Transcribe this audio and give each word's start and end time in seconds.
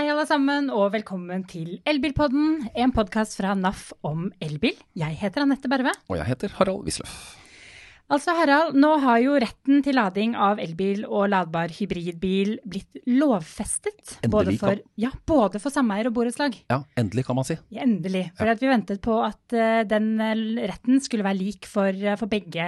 hei, 0.00 0.06
alle 0.08 0.22
sammen, 0.24 0.70
og 0.72 0.94
velkommen 0.94 1.42
til 1.44 1.74
Elbilpodden, 1.88 2.70
en 2.72 2.92
podkast 2.96 3.34
fra 3.36 3.50
NAF 3.52 3.90
om 4.06 4.30
elbil. 4.40 4.78
Jeg 4.96 5.18
heter 5.20 5.44
Anette 5.44 5.68
Berve. 5.68 5.92
Og 6.08 6.16
jeg 6.16 6.24
heter 6.30 6.54
Harald 6.56 6.86
Wisløff. 6.86 7.18
Altså, 8.10 8.34
Harald, 8.34 8.74
nå 8.74 8.90
har 9.04 9.20
jo 9.22 9.36
retten 9.38 9.84
til 9.86 9.94
lading 9.94 10.32
av 10.34 10.58
elbil 10.62 11.04
og 11.06 11.28
ladbar 11.30 11.70
hybridbil 11.70 12.56
blitt 12.66 12.98
lovfestet. 13.06 14.16
Endelig, 14.18 14.32
både 14.32 14.54
for, 14.58 14.82
ja, 14.98 15.12
både 15.30 15.60
for 15.62 15.74
sameier 15.74 16.10
og 16.10 16.16
borettslag. 16.16 16.58
Ja, 16.72 16.80
endelig, 16.98 17.28
kan 17.28 17.38
man 17.38 17.46
si. 17.46 17.54
Ja, 17.70 17.84
endelig. 17.86 18.24
For 18.38 18.50
vi 18.60 18.70
ventet 18.72 19.02
på 19.04 19.20
at 19.22 19.54
uh, 19.54 19.82
den 19.86 20.12
retten 20.58 20.98
skulle 21.04 21.26
være 21.26 21.38
lik 21.38 21.70
for, 21.70 21.94
uh, 21.94 22.16
for 22.18 22.30
begge 22.30 22.66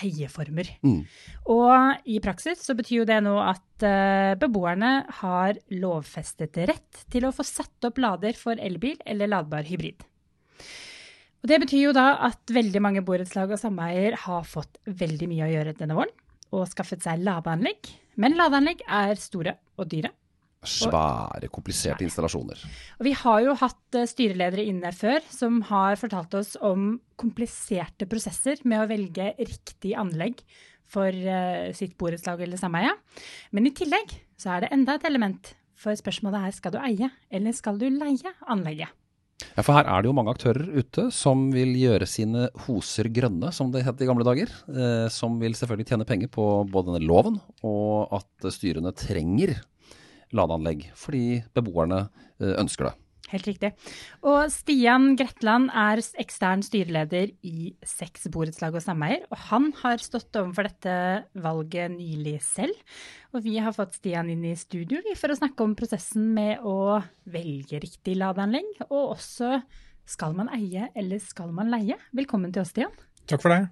eieformer. 0.00 0.72
Mm. 0.80 1.02
Og 1.52 2.08
i 2.08 2.20
praksis 2.24 2.64
så 2.64 2.76
betyr 2.78 3.02
jo 3.02 3.08
det 3.08 3.20
nå 3.28 3.36
at 3.44 3.84
uh, 3.84 4.34
beboerne 4.40 5.02
har 5.20 5.60
lovfestet 5.68 6.64
rett 6.64 7.04
til 7.12 7.28
å 7.28 7.34
få 7.34 7.44
satt 7.44 7.90
opp 7.90 8.00
lader 8.00 8.40
for 8.40 8.56
elbil 8.56 8.96
eller 9.04 9.36
ladbar 9.36 9.68
hybrid. 9.68 10.00
Og 11.38 11.50
Det 11.50 11.60
betyr 11.62 11.84
jo 11.88 11.96
da 11.96 12.08
at 12.28 12.50
veldig 12.50 12.80
mange 12.82 13.02
borettslag 13.06 13.52
og 13.54 13.60
sameier 13.60 14.16
har 14.24 14.46
fått 14.48 14.80
veldig 14.86 15.28
mye 15.30 15.46
å 15.46 15.52
gjøre 15.52 15.76
denne 15.78 15.96
våren, 15.98 16.14
og 16.50 16.66
skaffet 16.70 17.04
seg 17.04 17.22
ladeanlegg. 17.22 17.92
Men 18.18 18.34
ladeanlegg 18.38 18.82
er 18.86 19.20
store 19.20 19.54
og 19.78 19.86
dyre. 19.92 20.10
Svære, 20.66 21.46
kompliserte 21.54 22.02
installasjoner. 22.02 22.58
Og 22.98 23.06
vi 23.06 23.12
har 23.14 23.44
jo 23.44 23.54
hatt 23.60 23.98
styreledere 24.10 24.64
inne 24.66 24.90
før 24.90 25.22
som 25.30 25.60
har 25.68 25.94
fortalt 26.00 26.34
oss 26.34 26.56
om 26.58 26.96
kompliserte 27.20 28.08
prosesser 28.10 28.58
med 28.66 28.82
å 28.82 28.88
velge 28.90 29.30
riktig 29.38 29.94
anlegg 29.94 30.42
for 30.90 31.14
sitt 31.78 31.94
borettslag 32.00 32.42
eller 32.42 32.58
sameie. 32.58 32.90
Men 33.54 33.70
i 33.70 33.74
tillegg 33.76 34.18
så 34.40 34.56
er 34.56 34.66
det 34.66 34.74
enda 34.74 34.98
et 34.98 35.06
element, 35.06 35.54
for 35.78 35.94
spørsmålet 35.94 36.48
er 36.48 36.58
skal 36.58 36.74
du 36.74 36.80
eie 36.82 37.12
eller 37.30 37.54
skal 37.54 37.78
du 37.78 37.86
leie 37.92 38.34
anlegget? 38.50 38.90
Ja, 39.38 39.62
for 39.62 39.76
her 39.76 39.86
er 39.86 40.02
det 40.02 40.10
jo 40.10 40.14
mange 40.18 40.32
aktører 40.34 40.66
ute 40.74 41.08
som 41.14 41.48
vil 41.54 41.70
gjøre 41.78 42.06
sine 42.10 42.48
hoser 42.66 43.06
grønne, 43.14 43.52
som 43.54 43.70
det 43.74 43.84
het 43.86 44.00
i 44.02 44.08
gamle 44.08 44.26
dager. 44.26 44.50
Eh, 44.70 45.06
som 45.14 45.38
vil 45.42 45.54
selvfølgelig 45.58 45.88
tjene 45.92 46.06
penger 46.08 46.30
på 46.34 46.46
både 46.70 46.92
denne 46.92 47.06
loven 47.06 47.38
og 47.66 48.16
at 48.18 48.48
styrene 48.54 48.94
trenger 48.98 49.54
ladeanlegg 50.34 50.88
fordi 50.98 51.40
beboerne 51.56 52.04
eh, 52.42 52.56
ønsker 52.58 52.90
det. 52.90 52.96
Helt 53.28 53.48
riktig. 53.48 53.72
Og 54.24 54.48
Stian 54.52 55.10
Gretland 55.18 55.68
er 55.76 56.00
ekstern 56.20 56.62
styreleder 56.64 57.34
i 57.44 57.74
seks 57.84 58.24
borettslag 58.32 58.78
og 58.78 58.84
sameier. 58.84 59.26
Og 59.28 59.42
han 59.50 59.68
har 59.82 60.00
stått 60.00 60.38
overfor 60.40 60.68
dette 60.68 60.94
valget 61.44 61.92
nylig 61.92 62.38
selv. 62.46 62.76
Og 63.36 63.44
vi 63.44 63.58
har 63.60 63.76
fått 63.76 63.98
Stian 63.98 64.30
inn 64.32 64.46
i 64.48 64.54
studio 64.56 65.02
for 65.18 65.34
å 65.34 65.36
snakke 65.36 65.66
om 65.66 65.76
prosessen 65.76 66.30
med 66.38 66.64
å 66.64 67.02
velge 67.28 67.82
riktig 67.84 68.16
ladeanlegg. 68.16 68.70
Og 68.88 69.18
også 69.18 69.58
skal 70.08 70.32
man 70.36 70.48
eie 70.56 70.88
eller 70.96 71.20
skal 71.20 71.52
man 71.52 71.68
leie? 71.72 72.00
Velkommen 72.16 72.54
til 72.54 72.64
oss, 72.64 72.72
Stian. 72.72 72.96
Takk 73.28 73.44
for 73.44 73.52
det. 73.52 73.66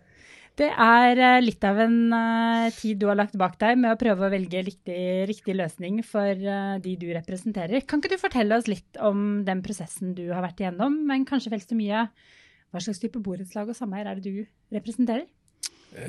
Det 0.57 0.69
er 0.73 1.19
litt 1.45 1.65
av 1.69 1.77
en 1.85 1.97
uh, 2.17 2.73
tid 2.73 2.97
du 3.03 3.11
har 3.11 3.19
lagt 3.19 3.35
bak 3.37 3.59
deg 3.61 3.77
med 3.77 3.93
å 3.93 3.99
prøve 4.01 4.25
å 4.25 4.33
velge 4.33 4.63
riktig, 4.65 5.01
riktig 5.29 5.53
løsning 5.59 5.99
for 6.07 6.33
uh, 6.33 6.79
de 6.81 6.95
du 6.97 7.11
representerer. 7.13 7.85
Kan 7.85 8.01
ikke 8.01 8.15
du 8.15 8.23
fortelle 8.23 8.57
oss 8.57 8.71
litt 8.71 8.97
om 9.05 9.43
den 9.45 9.61
prosessen 9.65 10.15
du 10.17 10.31
har 10.31 10.41
vært 10.47 10.63
igjennom, 10.63 11.03
men 11.11 11.27
kanskje 11.29 11.53
vel 11.53 11.61
så 11.61 11.77
mye 11.77 12.07
hva 12.73 12.83
slags 12.83 13.03
type 13.03 13.21
borettslag 13.21 13.69
og 13.69 13.77
sameier 13.77 14.09
er 14.09 14.17
det 14.17 14.33
du 14.33 14.79
representerer? 14.79 15.27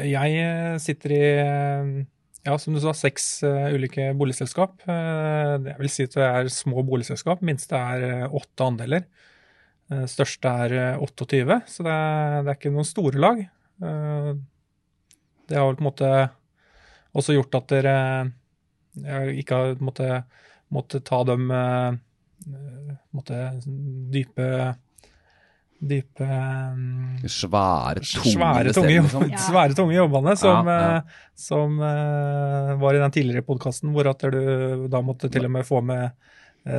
Jeg 0.08 0.80
sitter 0.84 1.14
i 1.16 1.22
ja, 2.48 2.56
som 2.60 2.76
du 2.76 2.80
sa, 2.82 2.94
seks 2.96 3.28
ulike 3.44 4.10
boligselskap. 4.18 4.82
jeg 4.88 5.76
vil 5.78 5.92
si 5.92 6.08
at 6.08 6.16
det 6.18 6.26
er 6.26 6.50
små 6.52 6.84
boligselskap. 6.88 7.44
Minste 7.46 7.78
er 7.78 8.26
åtte 8.28 8.68
andeler. 8.68 9.06
største 10.10 10.56
er 10.66 10.98
28, 11.04 11.60
så 11.72 11.88
det 11.88 11.94
er, 11.94 12.42
det 12.42 12.52
er 12.52 12.60
ikke 12.60 12.74
noen 12.74 12.90
store 12.90 13.22
lag. 13.22 13.46
Eh, 13.84 14.34
det 15.48 15.58
har 15.58 15.68
vel 15.68 15.78
på 15.78 15.84
en 15.84 15.90
måte 15.92 16.12
også 17.18 17.38
gjort 17.38 17.58
at 17.60 17.70
dere 17.72 17.96
ikke 19.38 19.58
har 19.58 19.80
måtte, 19.86 20.10
måtte 20.74 21.02
ta 21.06 21.22
dem 21.28 21.52
eh, 21.54 21.98
måtte, 23.16 23.40
dype 24.14 24.50
dype 25.78 26.28
Svære, 27.30 28.02
tunge 28.02 28.32
svære, 28.34 28.72
tunge, 28.74 28.96
liksom. 29.06 29.28
ja. 29.30 29.42
svære, 29.50 29.76
tunge 29.78 29.94
jobbene 29.94 30.34
som, 30.40 30.66
ja, 30.66 30.78
ja. 30.82 30.96
Eh, 30.98 31.28
som 31.38 31.78
var 31.78 32.98
i 32.98 33.02
den 33.04 33.14
tidligere 33.14 33.46
podkasten, 33.46 33.92
hvor 33.94 34.10
at 34.10 34.26
du 34.26 34.88
da 34.90 35.04
måtte 35.06 35.30
til 35.30 35.46
og 35.46 35.54
med 35.54 35.68
få 35.68 35.84
med 35.86 36.10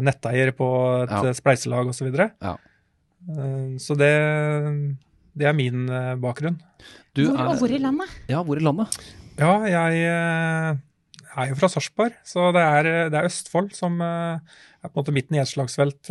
netteier 0.02 0.50
på 0.52 0.66
et 1.06 1.38
spleiselag 1.38 1.92
osv. 1.92 2.00
Så, 2.00 2.08
videre. 2.08 2.32
ja. 2.42 2.56
så 3.78 3.94
det 3.96 4.10
det 5.38 5.48
er 5.48 5.56
min 5.56 5.86
uh, 5.90 6.16
bakgrunn. 6.20 6.58
Hvor, 7.14 7.32
er, 7.34 7.46
og 7.50 7.62
hvor 7.62 7.72
i 7.72 7.80
landet? 7.82 8.18
Ja, 8.30 8.42
hvor 8.46 8.58
i 8.58 8.64
landet? 8.64 8.98
Ja, 9.38 9.54
jeg 9.70 10.02
uh, 10.10 10.80
er 11.38 11.52
jo 11.52 11.58
fra 11.58 11.70
Sarpsborg, 11.70 12.18
så 12.26 12.50
det 12.54 12.64
er, 12.64 12.90
det 13.12 13.20
er, 13.20 13.30
Østfold 13.30 13.72
som 13.76 14.00
uh, 14.02 14.38
er 14.82 14.90
på 14.90 14.94
en 14.94 15.00
måte 15.02 15.14
mitt 15.14 15.32
nedslagsfelt 15.34 16.10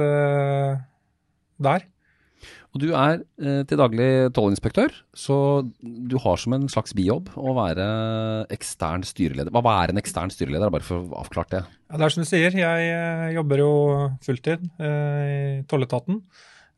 der. 1.57 1.85
Og 2.75 2.81
du 2.83 2.91
er 2.93 3.21
til 3.65 3.79
daglig 3.79 4.27
tollinspektør, 4.35 4.91
så 5.17 5.37
du 5.81 6.17
har 6.21 6.37
som 6.37 6.53
en 6.53 6.67
slags 6.69 6.93
bijobb 6.93 7.31
å 7.39 7.55
være 7.57 7.87
ekstern 8.53 9.05
styreleder. 9.07 9.49
Hva 9.55 9.77
er 9.79 9.93
en 9.93 10.01
ekstern 10.01 10.29
styreleder, 10.29 10.69
bare 10.69 10.85
for 10.85 11.07
å 11.07 11.23
avklare 11.23 11.49
det? 11.55 11.63
Ja, 11.87 11.97
det 11.97 12.05
er 12.05 12.13
som 12.13 12.27
du 12.27 12.29
sier, 12.29 12.59
jeg 12.59 13.33
jobber 13.39 13.63
jo 13.63 13.71
fulltid 14.27 14.67
i 14.83 15.63
tolletaten. 15.71 16.21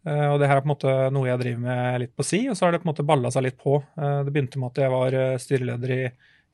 Eh, 0.07 0.27
og 0.31 0.37
det 0.39 0.47
her 0.47 0.59
er 0.59 0.63
på 0.63 0.69
en 0.69 0.73
måte 0.75 0.93
noe 1.11 1.27
jeg 1.27 1.41
driver 1.41 1.63
med 1.65 1.97
litt 2.05 2.13
på 2.15 2.25
si, 2.25 2.41
og 2.47 2.55
så 2.55 2.65
har 2.65 2.73
det 2.73 2.81
på 2.83 2.87
en 2.87 2.93
måte 2.93 3.07
balla 3.07 3.31
seg 3.33 3.45
litt 3.45 3.59
på. 3.59 3.79
Eh, 3.99 4.21
det 4.25 4.33
begynte 4.35 4.61
med 4.61 4.71
at 4.71 4.81
jeg 4.85 4.93
var 4.93 5.17
eh, 5.17 5.35
styreleder 5.43 5.95
i, 5.95 5.99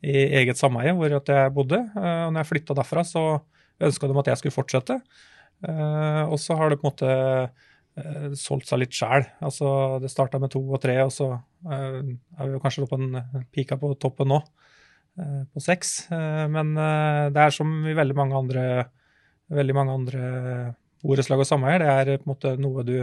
i 0.05 0.25
eget 0.41 0.59
sameie 0.59 0.95
hvor 0.97 1.13
jeg 1.13 1.53
bodde. 1.53 1.81
Og 1.93 2.33
når 2.33 2.41
jeg 2.41 2.51
flytta 2.51 2.77
derfra, 2.77 3.05
så 3.05 3.23
ønska 3.85 4.09
de 4.09 4.19
at 4.21 4.31
jeg 4.31 4.41
skulle 4.41 4.55
fortsette. 4.55 4.99
Og 5.65 6.35
så 6.37 6.53
har 6.59 6.69
det 6.69 6.77
på 6.81 6.85
en 6.85 6.91
måte 6.91 8.35
solgt 8.37 8.67
seg 8.67 8.81
litt 8.81 8.93
sjæl. 8.93 9.23
Altså, 9.47 9.67
det 10.03 10.11
starta 10.11 10.37
med 10.37 10.51
to 10.53 10.59
og 10.61 10.81
tre, 10.83 10.97
og 11.01 11.13
så 11.15 11.31
er 11.65 12.51
vi 12.51 12.59
kanskje 12.61 12.85
på 12.91 12.99
en 12.99 13.21
pika 13.55 13.79
på 13.81 13.93
toppen 13.97 14.29
nå, 14.29 14.41
på 15.15 15.63
seks. 15.63 15.95
Men 16.11 16.75
det 16.75 17.41
er 17.47 17.55
som 17.55 17.71
i 17.87 17.95
veldig 17.97 18.17
mange 18.19 18.37
andre, 18.43 18.65
veldig 19.63 19.77
mange 19.79 19.95
andre 19.95 20.27
borettslag 21.05 21.41
og 21.41 21.49
sameier, 21.49 21.81
det 21.81 21.95
er 21.95 22.19
på 22.19 22.27
en 22.27 22.33
måte 22.35 22.53
noe 22.61 22.85
du 22.85 22.97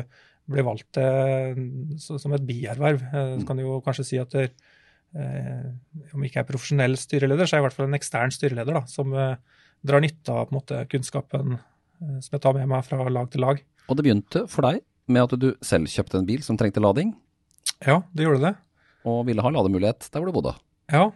blir 0.50 0.66
valgt 0.66 0.98
eh, 1.00 1.58
som 2.00 2.34
et 2.34 2.47
bierverv. 2.47 3.03
Eh, 3.08 3.34
så 3.41 3.48
kan 3.48 3.58
du 3.58 3.64
jo 3.64 3.80
kanskje 3.84 4.06
si 4.06 4.20
at 4.20 4.34
det, 4.34 4.48
eh, 5.14 5.69
om 6.12 6.25
ikke 6.26 6.42
er 6.42 6.48
profesjonell 6.48 6.97
styreleder, 7.00 7.47
så 7.47 7.56
er 7.56 7.60
jeg 7.60 7.64
i 7.64 7.69
hvert 7.69 7.78
fall 7.78 7.91
en 7.91 7.98
ekstern 7.98 8.34
styreleder 8.34 8.81
da, 8.81 8.84
som 8.91 9.12
drar 9.12 10.02
nytte 10.02 10.34
av 10.34 10.52
måte, 10.54 10.84
kunnskapen 10.91 11.58
som 12.02 12.34
jeg 12.34 12.42
tar 12.42 12.56
med 12.56 12.66
meg 12.70 12.82
fra 12.86 13.04
lag 13.10 13.28
til 13.31 13.44
lag. 13.44 13.60
Og 13.86 13.98
det 13.98 14.04
begynte 14.06 14.44
for 14.50 14.66
deg 14.66 14.82
med 15.10 15.26
at 15.26 15.38
du 15.38 15.52
selv 15.62 15.91
kjøpte 15.91 16.19
en 16.19 16.26
bil 16.26 16.42
som 16.42 16.58
trengte 16.58 16.82
lading? 16.82 17.12
Ja, 17.82 18.00
det 18.14 18.26
gjorde 18.26 18.42
det. 18.42 18.54
Og 19.06 19.25
ville 19.26 19.42
ha 19.42 19.50
lademulighet 19.50 20.08
der 20.10 20.22
hvor 20.22 20.31
du 20.31 20.34
bodde? 20.34 20.54
Ja, 20.91 21.08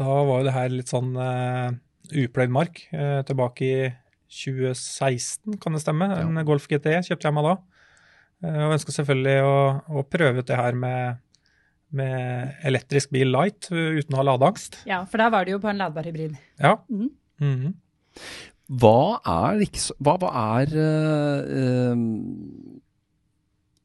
da 0.00 0.18
var 0.28 0.40
jo 0.40 0.46
det 0.48 0.54
her 0.56 0.72
litt 0.72 0.92
sånn 0.92 1.12
uh, 1.16 1.72
upløyd 2.08 2.52
mark. 2.52 2.80
Uh, 2.92 3.20
tilbake 3.28 3.66
i 3.66 3.90
2016, 4.32 5.58
kan 5.60 5.76
det 5.76 5.82
stemme. 5.84 6.08
En 6.22 6.40
Golf 6.48 6.68
GT 6.70 6.88
kjøpte 7.04 7.28
jeg 7.28 7.36
meg 7.36 7.48
da. 7.50 7.56
Eh, 8.42 8.62
og 8.66 8.74
ønsker 8.76 8.94
selvfølgelig 8.96 9.38
å, 9.46 9.56
å, 9.94 10.04
prøve 10.10 10.42
ut 10.42 10.48
det 10.48 10.58
her 10.58 10.78
med, 10.78 11.20
med, 11.94 12.54
elektrisk 12.66 13.12
bil 13.14 13.30
light 13.34 13.70
uten 13.70 14.16
å 14.16 14.20
ha 14.20 14.28
ladeangst. 14.32 14.82
Ja, 14.88 15.04
for 15.08 15.22
der 15.22 15.30
var 15.34 15.46
det 15.46 15.54
jo 15.54 15.60
på 15.62 15.70
en 15.70 15.80
ladbar 15.82 16.08
hybrid. 16.08 16.32
Ja. 16.58 16.78
Mm. 16.90 17.10
Mm 17.42 17.56
-hmm. 17.60 17.72
Hva 18.72 19.20
er, 19.26 19.60
hva, 20.00 20.14
hva 20.22 20.30
er 20.56 20.70
uh, 20.72 21.40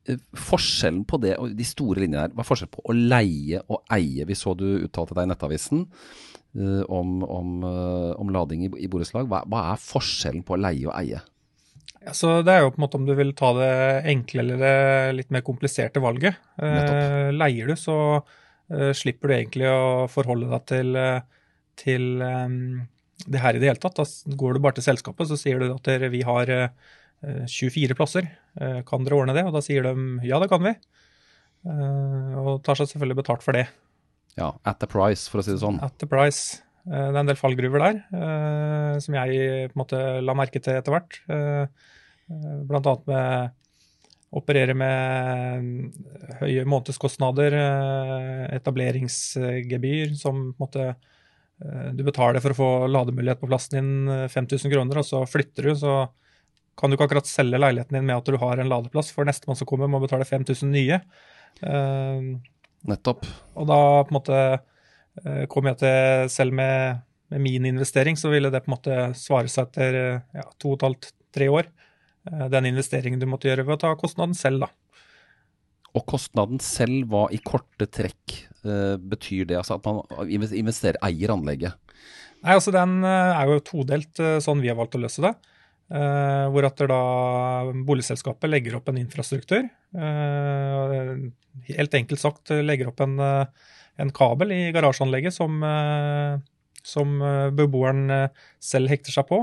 uh, 0.08 0.18
forskjellen 0.34 1.04
på 1.10 1.18
det, 1.20 1.36
og 1.38 1.56
de 1.58 1.66
store 1.68 2.00
linjene 2.00 2.22
her, 2.22 2.32
hva 2.32 2.46
er 2.46 2.48
forskjellen 2.48 2.76
på 2.76 2.86
å 2.86 2.94
leie 2.96 3.62
og 3.68 3.82
eie? 3.92 4.26
Vi 4.26 4.36
så 4.38 4.54
du 4.56 4.86
uttalte 4.86 5.14
deg 5.18 5.24
i 5.28 5.32
Nettavisen 5.34 5.86
uh, 6.56 6.84
om, 6.88 7.24
om, 7.24 7.64
om, 7.64 8.30
lading 8.30 8.64
i, 8.64 8.72
i 8.86 8.88
borettslag. 8.88 9.28
Hva, 9.28 9.44
hva, 9.50 9.74
er 9.74 9.78
forskjellen 9.82 10.44
på 10.48 10.56
å 10.56 10.62
leie 10.62 10.88
og 10.88 10.96
eie? 10.96 11.20
Så 12.16 12.42
det 12.46 12.54
er 12.54 12.64
jo 12.64 12.74
på 12.74 12.80
en 12.80 12.86
måte 12.86 13.00
om 13.00 13.08
du 13.08 13.14
vil 13.18 13.34
ta 13.38 13.52
det 13.58 13.72
enkle 14.12 14.44
eller 14.44 14.62
det 14.62 14.76
litt 15.18 15.32
mer 15.34 15.44
kompliserte 15.46 16.02
valget. 16.04 16.38
Eh, 16.62 17.30
leier 17.36 17.72
du, 17.72 17.76
så 17.80 17.98
eh, 18.18 18.94
slipper 18.96 19.30
du 19.30 19.36
egentlig 19.38 19.72
å 19.72 20.06
forholde 20.12 20.50
deg 20.52 20.68
til, 20.70 20.94
eh, 21.00 21.50
til 21.80 22.22
um, 22.22 22.86
det 23.26 23.42
her 23.44 23.58
i 23.58 23.64
det 23.64 23.72
hele 23.72 23.82
tatt. 23.84 24.00
Da 24.00 24.36
går 24.40 24.56
du 24.56 24.64
bare 24.64 24.78
til 24.78 24.88
selskapet 24.88 25.32
så 25.32 25.40
sier 25.40 25.62
du 25.62 25.74
at 25.74 25.90
vi 26.14 26.22
har 26.28 26.54
24 27.50 27.98
plasser. 27.98 28.30
Kan 28.86 29.06
dere 29.06 29.18
ordne 29.18 29.34
det? 29.34 29.44
Og 29.48 29.56
da 29.56 29.64
sier 29.66 29.88
de 29.88 29.94
ja, 30.28 30.38
det 30.42 30.52
kan 30.52 30.62
vi. 30.62 30.76
Og 32.38 32.62
tar 32.64 32.78
seg 32.78 32.92
selvfølgelig 32.92 33.24
betalt 33.24 33.46
for 33.46 33.58
det. 33.58 33.66
Ja, 34.38 34.52
at 34.70 34.78
the 34.84 34.90
price, 34.90 35.26
for 35.26 35.42
å 35.42 35.46
si 35.46 35.56
det 35.56 35.64
sånn. 35.64 35.80
At 35.82 35.98
the 35.98 36.10
price. 36.10 36.62
Det 36.86 37.10
er 37.10 37.18
en 37.20 37.28
del 37.28 37.40
fallgruver 37.40 37.82
der 37.82 39.02
som 39.04 39.18
jeg 39.18 39.72
på 39.74 39.76
en 39.76 39.82
måte 39.82 40.04
la 40.24 40.38
merke 40.38 40.62
til 40.64 40.78
etter 40.78 40.94
hvert. 40.94 41.18
Blant 42.28 42.90
annet 42.90 43.08
med 43.08 43.56
operere 44.38 44.74
med 44.76 46.02
høye 46.42 46.66
månedskostnader, 46.68 47.56
etableringsgebyr 48.58 50.12
som 50.20 50.50
måte 50.60 50.92
du 51.58 52.04
betaler 52.06 52.44
for 52.44 52.54
å 52.54 52.58
få 52.58 52.70
lademulighet 52.92 53.40
på 53.42 53.48
plassen 53.50 53.78
din 53.80 54.28
5000 54.30 54.70
kroner, 54.74 55.00
og 55.00 55.08
så 55.08 55.24
flytter 55.26 55.70
du, 55.70 55.72
så 55.80 55.94
kan 56.78 56.92
du 56.92 56.98
ikke 56.98 57.08
akkurat 57.08 57.30
selge 57.30 57.58
leiligheten 57.58 57.98
din 57.98 58.06
med 58.06 58.20
at 58.20 58.30
du 58.30 58.38
har 58.38 58.62
en 58.62 58.70
ladeplass, 58.70 59.10
for 59.16 59.26
nestemann 59.26 59.58
som 59.58 59.70
kommer, 59.70 59.90
må 59.90 60.02
betale 60.04 60.28
5000 60.28 60.70
nye. 60.76 61.00
Nettopp. 62.88 63.26
Og 63.58 63.68
da 63.70 63.80
på 64.06 64.14
en 64.14 64.20
måte 64.20 64.42
kom 65.50 65.66
jeg 65.66 65.80
til 65.82 66.30
Selv 66.30 66.54
med, 66.54 67.02
med, 67.34 67.42
min 67.42 67.66
investering, 67.66 68.20
så 68.20 68.30
ville 68.30 68.52
det 68.54 68.62
på 68.62 68.70
en 68.70 68.76
måte 68.76 69.00
svare 69.18 69.50
seg 69.50 69.72
etter 69.72 69.98
ja, 70.38 70.46
to 70.62 70.76
og 70.76 70.78
et 70.78 70.86
halvt, 70.86 71.12
tre 71.34 71.50
år. 71.50 71.72
Uh, 72.28 72.46
den 72.54 72.70
investeringen 72.72 73.22
du 73.22 73.28
måtte 73.30 73.50
gjøre 73.50 73.66
ved 73.68 73.78
å 73.78 73.82
ta 73.86 73.96
kostnaden 74.00 74.36
selv, 74.38 74.68
da. 74.68 74.72
Og 75.98 76.06
kostnaden 76.06 76.62
selv, 76.62 77.08
hva 77.10 77.26
i 77.34 77.40
korte 77.42 77.88
trekk 77.90 78.44
betyr 79.08 79.48
det? 79.48 79.56
Altså 79.58 79.78
at 79.78 79.86
man 79.88 80.04
investerer, 80.30 81.00
eier 81.08 81.32
anlegget? 81.32 81.78
Nei, 82.44 82.52
altså 82.54 82.74
Den 82.76 83.00
er 83.08 83.48
jo 83.50 83.62
todelt, 83.66 84.20
sånn 84.44 84.60
vi 84.62 84.70
har 84.70 84.78
valgt 84.78 84.98
å 85.00 85.02
løse 85.02 85.24
det. 85.24 85.32
Uh, 85.88 86.52
hvor 86.52 86.66
at 86.68 86.82
da 86.92 87.00
boligselskapet 87.88 88.52
legger 88.52 88.76
opp 88.76 88.90
en 88.92 89.00
infrastruktur. 89.00 89.70
Uh, 89.96 91.32
helt 91.70 91.96
enkelt 91.96 92.20
sagt 92.20 92.52
legger 92.52 92.92
opp 92.92 93.00
en, 93.06 93.16
en 93.24 94.12
kabel 94.16 94.52
i 94.52 94.62
garasjeanlegget 94.76 95.34
som, 95.34 95.64
som 96.86 97.16
beboeren 97.58 98.04
selv 98.62 98.92
hekter 98.92 99.16
seg 99.16 99.26
på. 99.32 99.40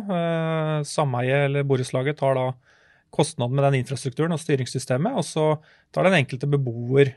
Sameiet 0.86 1.48
eller 1.48 1.66
borettslaget 1.66 2.20
tar 2.20 2.38
da 2.38 2.46
kostnaden 3.14 3.54
med 3.56 3.66
den 3.68 3.78
infrastrukturen 3.80 4.34
og 4.34 4.42
styringssystemet, 4.42 5.14
og 5.14 5.24
så 5.26 5.46
tar 5.94 6.08
den 6.08 6.18
enkelte 6.18 6.50
beboer 6.50 7.14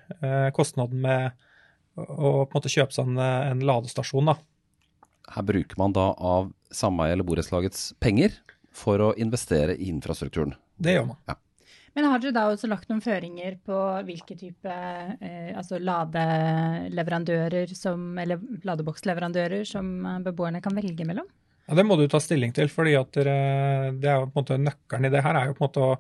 kostnaden 0.56 1.02
med 1.04 1.34
å 1.98 2.46
på 2.46 2.52
en 2.52 2.60
måte 2.60 2.72
kjøpe 2.72 2.94
seg 2.94 3.10
en, 3.10 3.18
en 3.18 3.66
ladestasjon. 3.66 4.30
Da. 4.30 4.38
Her 5.34 5.48
bruker 5.48 5.82
man 5.82 5.96
da 5.96 6.12
av 6.14 6.52
sameie 6.74 7.16
eller 7.16 7.28
borettslagets 7.28 7.90
penger 8.04 8.38
for 8.78 9.02
å 9.02 9.12
investere 9.18 9.76
i 9.76 9.90
infrastrukturen. 9.90 10.54
Det 10.78 10.94
gjør 10.98 11.12
man. 11.12 11.20
Ja. 11.30 11.38
Men 11.98 12.12
har 12.12 12.22
dere 12.22 12.36
da 12.36 12.44
også 12.52 12.70
lagt 12.70 12.92
noen 12.92 13.02
føringer 13.02 13.56
på 13.66 13.78
hvilke 14.06 14.36
type 14.38 14.70
eh, 14.70 15.50
altså 15.58 15.80
ladeleverandører 15.82 17.74
som, 17.74 18.12
eller 18.22 18.38
ladeboksleverandører 18.70 19.66
som 19.66 19.90
eh, 20.06 20.20
beboerne 20.28 20.62
kan 20.62 20.78
velge 20.78 21.08
mellom? 21.10 21.26
Ja, 21.68 21.76
Det 21.76 21.86
må 21.86 21.98
du 22.00 22.06
ta 22.08 22.20
stilling 22.24 22.54
til, 22.56 22.70
fordi 22.72 22.96
at 22.96 23.12
det 23.18 23.28
er 23.28 24.22
jo 24.22 24.30
på 24.30 24.32
en 24.32 24.40
måte 24.40 24.60
nøkkelen 24.62 25.10
i 25.10 25.12
det 25.14 25.24
her 25.26 25.36
er 25.36 25.50
jo 25.50 25.58
på 25.58 25.66
en 25.66 25.68
måte 25.68 25.84
å 25.84 25.98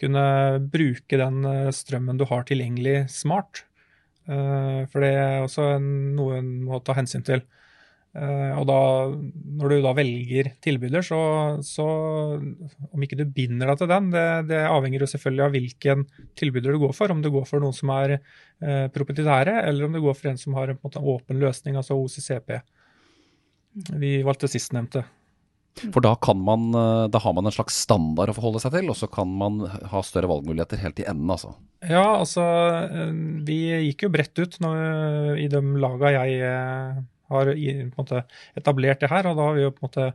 kunne 0.00 0.24
bruke 0.72 1.18
den 1.20 1.44
eh, 1.44 1.72
strømmen 1.76 2.16
du 2.16 2.24
har 2.30 2.46
tilgjengelig 2.48 3.10
smart. 3.12 3.66
Eh, 4.24 4.86
for 4.88 5.04
det 5.04 5.10
er 5.12 5.42
også 5.44 5.74
noe 5.80 6.38
en 6.40 6.54
må 6.64 6.80
ta 6.84 6.96
hensyn 6.96 7.26
til. 7.26 7.44
Uh, 8.10 8.56
og 8.58 8.64
da, 8.66 8.76
når 9.60 9.70
du 9.70 9.84
da 9.84 9.90
velger 9.94 10.48
tilbyder, 10.64 11.04
så, 11.06 11.18
så, 11.62 11.84
om 12.90 13.04
ikke 13.06 13.20
du 13.20 13.22
binder 13.30 13.70
deg 13.70 13.78
til 13.78 13.90
den, 13.92 14.08
det, 14.10 14.24
det, 14.48 14.58
avhenger 14.66 15.04
jo 15.04 15.08
selvfølgelig 15.12 15.44
av 15.44 15.54
hvilken 15.54 16.02
tilbyder 16.40 16.74
du 16.74 16.80
går 16.82 16.96
for. 16.96 17.14
Om 17.14 17.22
du 17.22 17.28
går 17.30 17.46
for 17.46 17.62
noen 17.62 17.76
som 17.76 17.92
er 17.94 18.16
eh, 18.16 18.88
proprietære, 18.90 19.60
eller 19.62 19.86
om 19.86 19.94
du 19.94 20.00
går 20.02 20.18
for 20.18 20.32
en 20.32 20.42
som 20.42 20.58
har 20.58 20.72
en, 20.72 20.80
en 20.90 21.06
åpen 21.14 21.38
løsning, 21.38 21.78
altså 21.78 22.00
OCCP. 22.00 22.56
Vi 23.72 24.20
valgte 24.26 24.50
sistnevnte. 24.50 25.04
For 25.80 26.02
da, 26.04 26.16
kan 26.20 26.40
man, 26.44 26.68
eh, 26.74 27.06
da 27.08 27.20
har 27.22 27.34
man 27.36 27.46
en 27.46 27.54
slags 27.54 27.78
standard 27.86 28.32
å 28.32 28.36
forholde 28.36 28.60
seg 28.62 28.74
til, 28.74 28.90
og 28.90 28.98
så 28.98 29.08
kan 29.10 29.30
man 29.40 29.62
ha 29.64 30.02
større 30.04 30.28
valgmuligheter 30.30 30.80
helt 30.82 31.00
i 31.00 31.06
enden, 31.08 31.30
altså? 31.30 31.54
Ja, 31.86 32.18
altså 32.18 32.42
vi 33.46 33.62
gikk 33.86 34.04
jo 34.04 34.12
bredt 34.12 34.36
ut 34.42 34.58
når, 34.60 35.38
i 35.40 35.46
de 35.48 35.62
laga 35.80 36.12
jeg 36.18 36.42
har 37.30 37.52
måte, 37.94 38.24
etablert 38.58 39.00
det 39.00 39.08
her. 39.08 39.30
Og 39.30 39.38
da 39.38 39.48
har 39.48 39.56
vi 39.56 39.64
jo 39.64 39.72
på 39.72 39.86
en 39.86 39.88
måte 39.88 40.10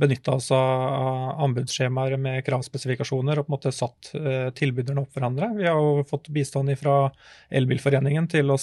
benytta 0.00 0.36
oss 0.36 0.52
av 0.54 1.40
anbudsskjemaer 1.48 2.14
med 2.20 2.44
kravspesifikasjoner 2.46 3.40
og 3.40 3.48
på 3.48 3.50
en 3.50 3.56
måte 3.56 3.74
satt 3.74 4.12
tilbyderne 4.54 5.02
opp 5.02 5.16
hverandre. 5.16 5.50
Vi 5.58 5.66
har 5.66 5.80
jo 5.80 6.04
fått 6.06 6.30
bistand 6.30 6.70
fra 6.78 7.08
Elbilforeningen 7.50 8.30
til 8.30 8.54
å 8.54 8.60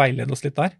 veilede 0.00 0.32
oss 0.32 0.46
litt 0.46 0.56
der. 0.56 0.78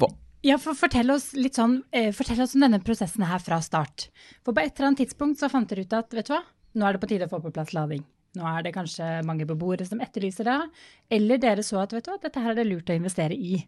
Hva? 0.00 0.08
Ja, 0.46 0.60
for 0.62 0.76
Fortell 0.78 1.10
oss 1.10 1.32
litt 1.34 1.56
sånn, 1.58 1.80
eh, 1.90 2.12
fortell 2.14 2.38
oss 2.44 2.52
om 2.54 2.62
denne 2.62 2.78
prosessen 2.84 3.24
her 3.26 3.40
fra 3.42 3.56
start. 3.64 4.10
For 4.46 4.54
på 4.54 4.62
et 4.62 4.76
eller 4.76 4.92
annet 4.92 5.00
tidspunkt 5.02 5.40
så 5.40 5.48
fant 5.50 5.66
dere 5.68 5.82
ut 5.82 5.96
at 5.96 6.14
vet 6.14 6.28
du 6.28 6.34
hva, 6.36 6.42
nå 6.76 6.86
er 6.86 6.94
det 6.94 7.00
på 7.02 7.08
tide 7.10 7.26
å 7.26 7.32
få 7.32 7.40
på 7.42 7.50
plass 7.56 7.72
lading. 7.74 8.04
Nå 8.36 8.44
er 8.46 8.62
det 8.62 8.74
kanskje 8.76 9.24
mange 9.26 9.48
beboere 9.48 9.86
som 9.88 9.98
etterlyser 10.04 10.46
det. 10.46 10.70
Eller 11.10 11.42
dere 11.42 11.64
så 11.66 11.80
at 11.82 11.96
vet 11.96 12.06
du 12.06 12.12
hva, 12.12 12.20
dette 12.22 12.44
her 12.44 12.52
er 12.52 12.60
det 12.60 12.68
lurt 12.68 12.92
å 12.92 12.94
investere 12.94 13.34
i. 13.34 13.58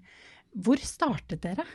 Hvor 0.54 0.78
startet 0.78 1.42
dere? 1.42 1.66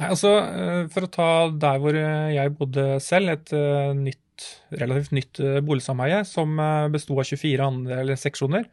Nei, 0.00 0.08
altså, 0.08 0.34
eh, 0.42 0.88
For 0.88 1.06
å 1.06 1.12
ta 1.14 1.30
der 1.54 1.78
hvor 1.78 1.94
eh, 1.94 2.34
jeg 2.34 2.56
bodde 2.58 2.90
selv, 3.04 3.36
et 3.36 3.54
nytt, 3.94 4.50
relativt 4.72 5.14
nytt 5.14 5.44
boligsameie 5.62 6.24
som 6.26 6.58
besto 6.90 7.14
av 7.14 7.26
24 7.26 7.70
andre 7.70 8.18
seksjoner. 8.18 8.66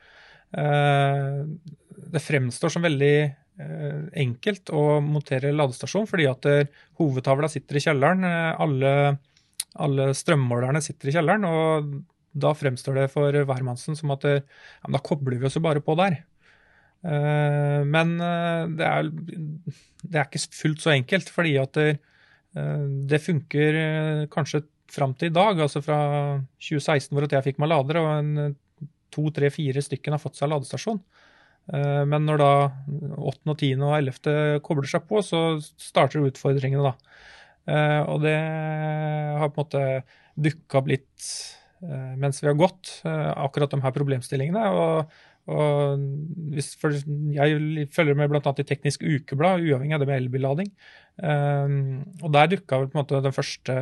Det 0.56 2.22
fremstår 2.22 2.70
som 2.72 2.86
veldig 2.86 3.18
enkelt 3.56 4.68
å 4.76 5.00
montere 5.00 5.54
ladestasjon, 5.56 6.08
fordi 6.10 6.26
at 6.28 6.48
hovedtavla 7.00 7.48
sitter 7.48 7.80
i 7.80 7.84
kjelleren. 7.86 8.26
Alle, 8.60 8.92
alle 9.80 10.10
strømmålerne 10.18 10.82
sitter 10.84 11.12
i 11.12 11.16
kjelleren, 11.16 11.48
og 11.48 11.94
da 12.36 12.52
fremstår 12.58 13.00
det 13.00 13.06
for 13.14 13.32
hvermannsen 13.48 13.96
som 13.96 14.12
at 14.12 14.28
ja, 14.28 14.42
da 14.92 15.00
kobler 15.00 15.40
vi 15.40 15.48
oss 15.48 15.56
jo 15.56 15.64
bare 15.64 15.84
på 15.84 15.96
der. 16.00 16.20
Eh, 17.06 17.82
men 17.86 18.16
eh, 18.18 18.64
det 18.80 18.86
er, 18.88 19.10
det 19.12 20.20
er, 20.20 20.26
ikke 20.26 20.42
fullt 20.58 20.86
så 20.86 20.94
enkelt, 20.96 21.30
fordi 21.34 21.56
at 21.62 21.78
det, 21.78 21.98
eh, 22.58 23.22
funker 23.22 23.78
kanskje 24.34 24.64
fram 24.92 25.14
til 25.18 25.30
i 25.30 25.36
dag, 25.36 25.60
altså 25.60 25.82
fra 25.84 26.00
2016 26.62 27.12
hvor 27.14 27.28
jeg 27.30 27.46
fikk 27.46 27.62
meg 27.62 27.72
lader, 27.72 28.02
og 28.02 28.88
to, 29.14 29.30
tre, 29.36 29.52
fire 29.54 29.84
stykken 29.84 30.16
har 30.16 30.22
fått 30.22 30.40
seg 30.40 30.52
ladestasjon. 30.52 31.02
Men 31.74 32.28
når 32.28 32.38
da 32.38 32.50
8., 33.18 33.40
og 33.50 33.56
10. 33.58 33.70
og 33.82 33.96
11. 33.98 34.60
kobler 34.66 34.90
seg 34.90 35.08
på, 35.10 35.24
så 35.26 35.40
starter 35.82 36.28
utfordringene, 36.28 36.92
da. 36.92 37.22
Og 38.12 38.20
det 38.22 38.36
har 38.36 39.50
på 39.50 39.64
en 39.64 39.64
måte 39.64 39.86
dukka 40.38 40.84
opp 40.84 40.92
litt 40.92 41.30
mens 42.22 42.44
vi 42.44 42.52
har 42.52 42.58
gått, 42.60 43.00
akkurat 43.06 43.74
de 43.74 43.82
her 43.82 43.96
problemstillingene. 43.98 44.68
og 44.78 45.16
og 45.46 46.02
hvis, 46.56 46.72
jeg 47.36 47.88
følger 47.94 48.18
med 48.18 48.32
bl.a. 48.32 48.42
i 48.42 48.66
Teknisk 48.66 49.04
Ukeblad, 49.06 49.62
uavhengig 49.62 49.94
av 49.94 50.02
det 50.02 50.08
med 50.10 50.18
elbillading. 50.24 50.72
Um, 51.22 51.76
og 52.24 52.32
der 52.34 52.50
dukka 52.56 52.80
vel 52.82 52.90
på 52.90 52.98
en 52.98 53.04
måte 53.04 53.22
den 53.24 53.36
første 53.36 53.76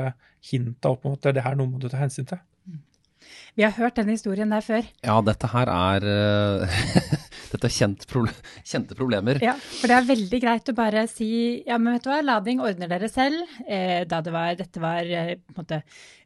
hinta 0.44 0.92
opp 0.92 1.08
om 1.08 1.16
at 1.16 1.30
det 1.32 1.46
her 1.46 1.56
noe 1.58 1.72
må 1.72 1.80
du 1.80 1.88
ta 1.88 2.02
hensyn 2.02 2.28
til. 2.28 2.42
Vi 3.56 3.63
har 3.63 3.72
hørt 3.78 3.96
den 3.96 4.12
historien 4.12 4.52
der 4.52 4.66
før. 4.66 4.84
Ja, 5.06 5.22
dette 5.24 5.48
her 5.54 5.72
er 5.72 6.08
Dette 7.54 7.70
er 7.70 7.76
kjent 7.76 8.08
proble 8.10 8.34
kjente 8.72 8.98
problemer. 8.98 9.40
Ja, 9.44 9.56
for 9.58 9.92
det 9.92 9.98
er 9.98 10.10
veldig 10.10 10.40
greit 10.42 10.72
å 10.72 10.76
bare 10.78 11.06
si 11.12 11.30
ja, 11.68 11.78
men 11.78 11.96
vet 11.96 12.06
du 12.06 12.12
hva, 12.12 12.22
lading 12.26 12.64
ordner 12.64 12.92
dere 12.92 13.10
selv. 13.12 13.44
Eh, 13.68 14.04
da 14.10 14.22
det 14.26 14.34
var, 14.34 14.54
dette 14.60 14.84
var 14.84 15.06
eh, 15.06 15.36
på 15.38 15.56
en 15.56 15.62
måte 15.62 15.82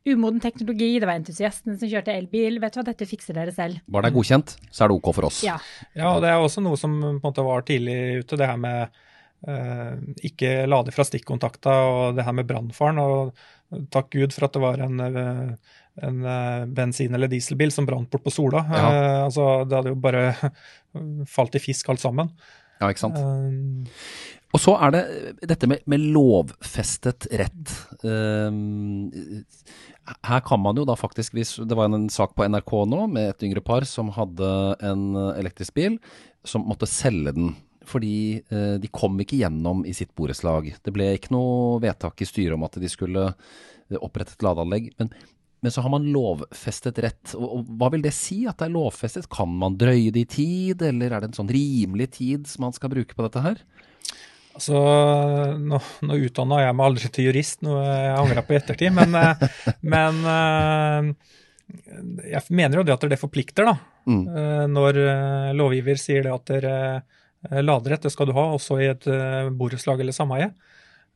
umoden 0.08 0.40
teknologi, 0.44 0.94
det 1.02 1.10
var 1.10 1.20
entusiastene 1.20 1.76
som 1.80 1.92
kjørte 1.92 2.16
elbil. 2.16 2.62
Vet 2.64 2.78
du 2.78 2.80
hva, 2.82 2.88
dette 2.88 3.10
fikser 3.10 3.38
dere 3.38 3.56
selv. 3.56 3.82
Bare 3.92 4.08
det 4.08 4.14
er 4.14 4.18
godkjent, 4.20 4.56
så 4.72 4.86
er 4.86 4.92
det 4.92 5.00
ok 5.02 5.12
for 5.18 5.30
oss. 5.30 5.42
Ja, 5.46 5.58
ja 5.98 6.14
og 6.16 6.24
det 6.24 6.32
er 6.32 6.40
også 6.40 6.64
noe 6.64 6.80
som 6.80 6.96
på 7.02 7.12
en 7.12 7.22
måte 7.26 7.46
var 7.46 7.68
tidlig 7.68 8.24
ute, 8.24 8.40
det 8.40 8.48
her 8.48 8.62
med 8.62 9.04
eh, 9.48 9.94
ikke 10.30 10.54
lade 10.70 10.94
fra 10.96 11.06
stikkontakta 11.08 11.76
og 11.92 12.18
det 12.18 12.26
her 12.28 12.38
med 12.38 12.48
brannfaren. 12.50 13.02
Og 13.04 13.84
takk 13.94 14.14
Gud 14.16 14.36
for 14.36 14.48
at 14.48 14.56
det 14.56 14.64
var 14.64 14.86
en 14.86 15.04
eh, 15.04 15.76
en 16.04 16.24
uh, 16.26 16.66
bensin- 16.66 17.14
eller 17.14 17.30
dieselbil 17.32 17.72
som 17.74 17.86
brant 17.88 18.10
bort 18.12 18.26
på 18.26 18.34
Sola. 18.34 18.64
Ja. 18.70 18.86
Uh, 18.86 19.26
altså, 19.28 19.46
det 19.66 19.78
hadde 19.80 19.94
jo 19.94 20.00
bare 20.02 20.24
falt 21.36 21.58
i 21.58 21.64
fisk 21.64 21.90
alt 21.94 22.04
sammen. 22.04 22.32
Ja, 22.78 22.92
ikke 22.92 23.08
sant. 23.08 23.18
Uh, 23.18 23.86
og 24.56 24.62
så 24.64 24.78
er 24.86 24.94
det 24.94 25.04
dette 25.50 25.68
med, 25.70 25.84
med 25.92 26.06
lovfestet 26.16 27.28
rett. 27.36 27.74
her 30.24 30.42
kan 30.48 30.62
man 30.64 30.78
jo 30.80 30.86
da 30.88 30.96
faktisk, 30.96 31.36
Det 31.36 31.76
var 31.76 31.92
en 31.92 32.08
sak 32.10 32.34
på 32.34 32.48
NRK 32.48 32.72
nå 32.88 33.08
med 33.12 33.30
et 33.34 33.44
yngre 33.44 33.62
par 33.62 33.84
som 33.84 34.10
hadde 34.16 34.48
en 34.80 35.18
elektrisk 35.36 35.76
bil, 35.76 36.00
som 36.48 36.64
måtte 36.64 36.88
selge 36.88 37.36
den. 37.36 37.56
Fordi 37.84 38.42
de 38.80 38.88
kom 38.88 39.20
ikke 39.20 39.36
gjennom 39.44 39.84
i 39.86 39.94
sitt 39.94 40.16
borettslag. 40.16 40.72
Det 40.80 40.96
ble 40.96 41.12
ikke 41.18 41.36
noe 41.36 41.82
vedtak 41.84 42.24
i 42.24 42.30
styret 42.32 42.56
om 42.56 42.64
at 42.64 42.80
de 42.80 42.88
skulle 42.88 43.34
opprette 44.00 44.32
et 44.32 44.48
ladeanlegg. 44.48 44.94
Men 44.98 45.12
men 45.60 45.74
så 45.74 45.82
har 45.82 45.90
man 45.90 46.06
lovfestet 46.14 47.00
rett. 47.02 47.34
Og, 47.34 47.66
hva 47.80 47.90
vil 47.94 48.04
det 48.06 48.14
si 48.16 48.44
at 48.50 48.60
det 48.60 48.68
er 48.68 48.76
lovfestet? 48.76 49.30
Kan 49.34 49.56
man 49.58 49.78
drøye 49.80 50.14
det 50.14 50.28
i 50.28 50.30
tid, 50.38 50.84
eller 50.86 51.16
er 51.16 51.24
det 51.24 51.32
en 51.32 51.40
sånn 51.40 51.52
rimelig 51.52 52.12
tid 52.20 52.46
som 52.50 52.68
man 52.68 52.76
skal 52.76 52.94
bruke 52.94 53.18
på 53.18 53.26
dette 53.26 53.42
her? 53.42 53.64
Altså, 54.58 54.78
Nå, 55.62 55.80
nå 56.06 56.20
utdanna 56.28 56.64
jeg 56.64 56.78
meg 56.78 56.90
aldri 56.92 57.12
til 57.14 57.28
jurist, 57.30 57.60
noe 57.66 57.82
jeg 57.86 58.14
angra 58.18 58.46
på 58.46 58.56
i 58.56 58.58
ettertid. 58.58 58.94
Men, 58.98 59.18
eh, 59.18 59.44
men, 59.94 60.24
eh, 60.34 61.12
jeg 62.34 62.58
mener 62.58 62.80
jo 62.80 62.88
det 62.88 62.96
at 62.96 63.06
det 63.10 63.22
forplikter, 63.22 63.70
da. 63.70 63.76
Mm. 64.08 64.24
Eh, 64.30 64.66
når 64.72 65.02
lovgiver 65.58 66.00
sier 66.02 66.26
det 66.26 66.34
at 66.34 66.54
dere 66.54 67.62
laderett, 67.62 68.08
det 68.08 68.14
skal 68.14 68.30
du 68.30 68.34
ha, 68.38 68.48
også 68.56 68.80
i 68.82 68.90
et 68.90 69.06
borettslag 69.58 70.02
eller 70.02 70.16
sameie. 70.16 70.50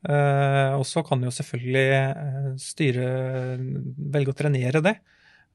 Og 0.02 0.82
så 0.90 1.04
kan 1.06 1.22
jo 1.22 1.30
selvfølgelig 1.30 2.56
styret 2.58 3.62
velge 4.16 4.34
å 4.34 4.38
trenere 4.40 4.82
det. 4.82 4.96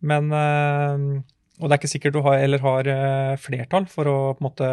Men 0.06 0.30
Og 0.30 1.64
det 1.64 1.72
er 1.72 1.80
ikke 1.80 1.90
sikkert 1.90 2.14
du 2.14 2.20
har, 2.22 2.38
eller 2.44 2.62
har 2.62 2.90
flertall 3.42 3.88
for 3.90 4.06
å 4.06 4.18
på 4.36 4.44
en 4.44 4.46
måte 4.46 4.70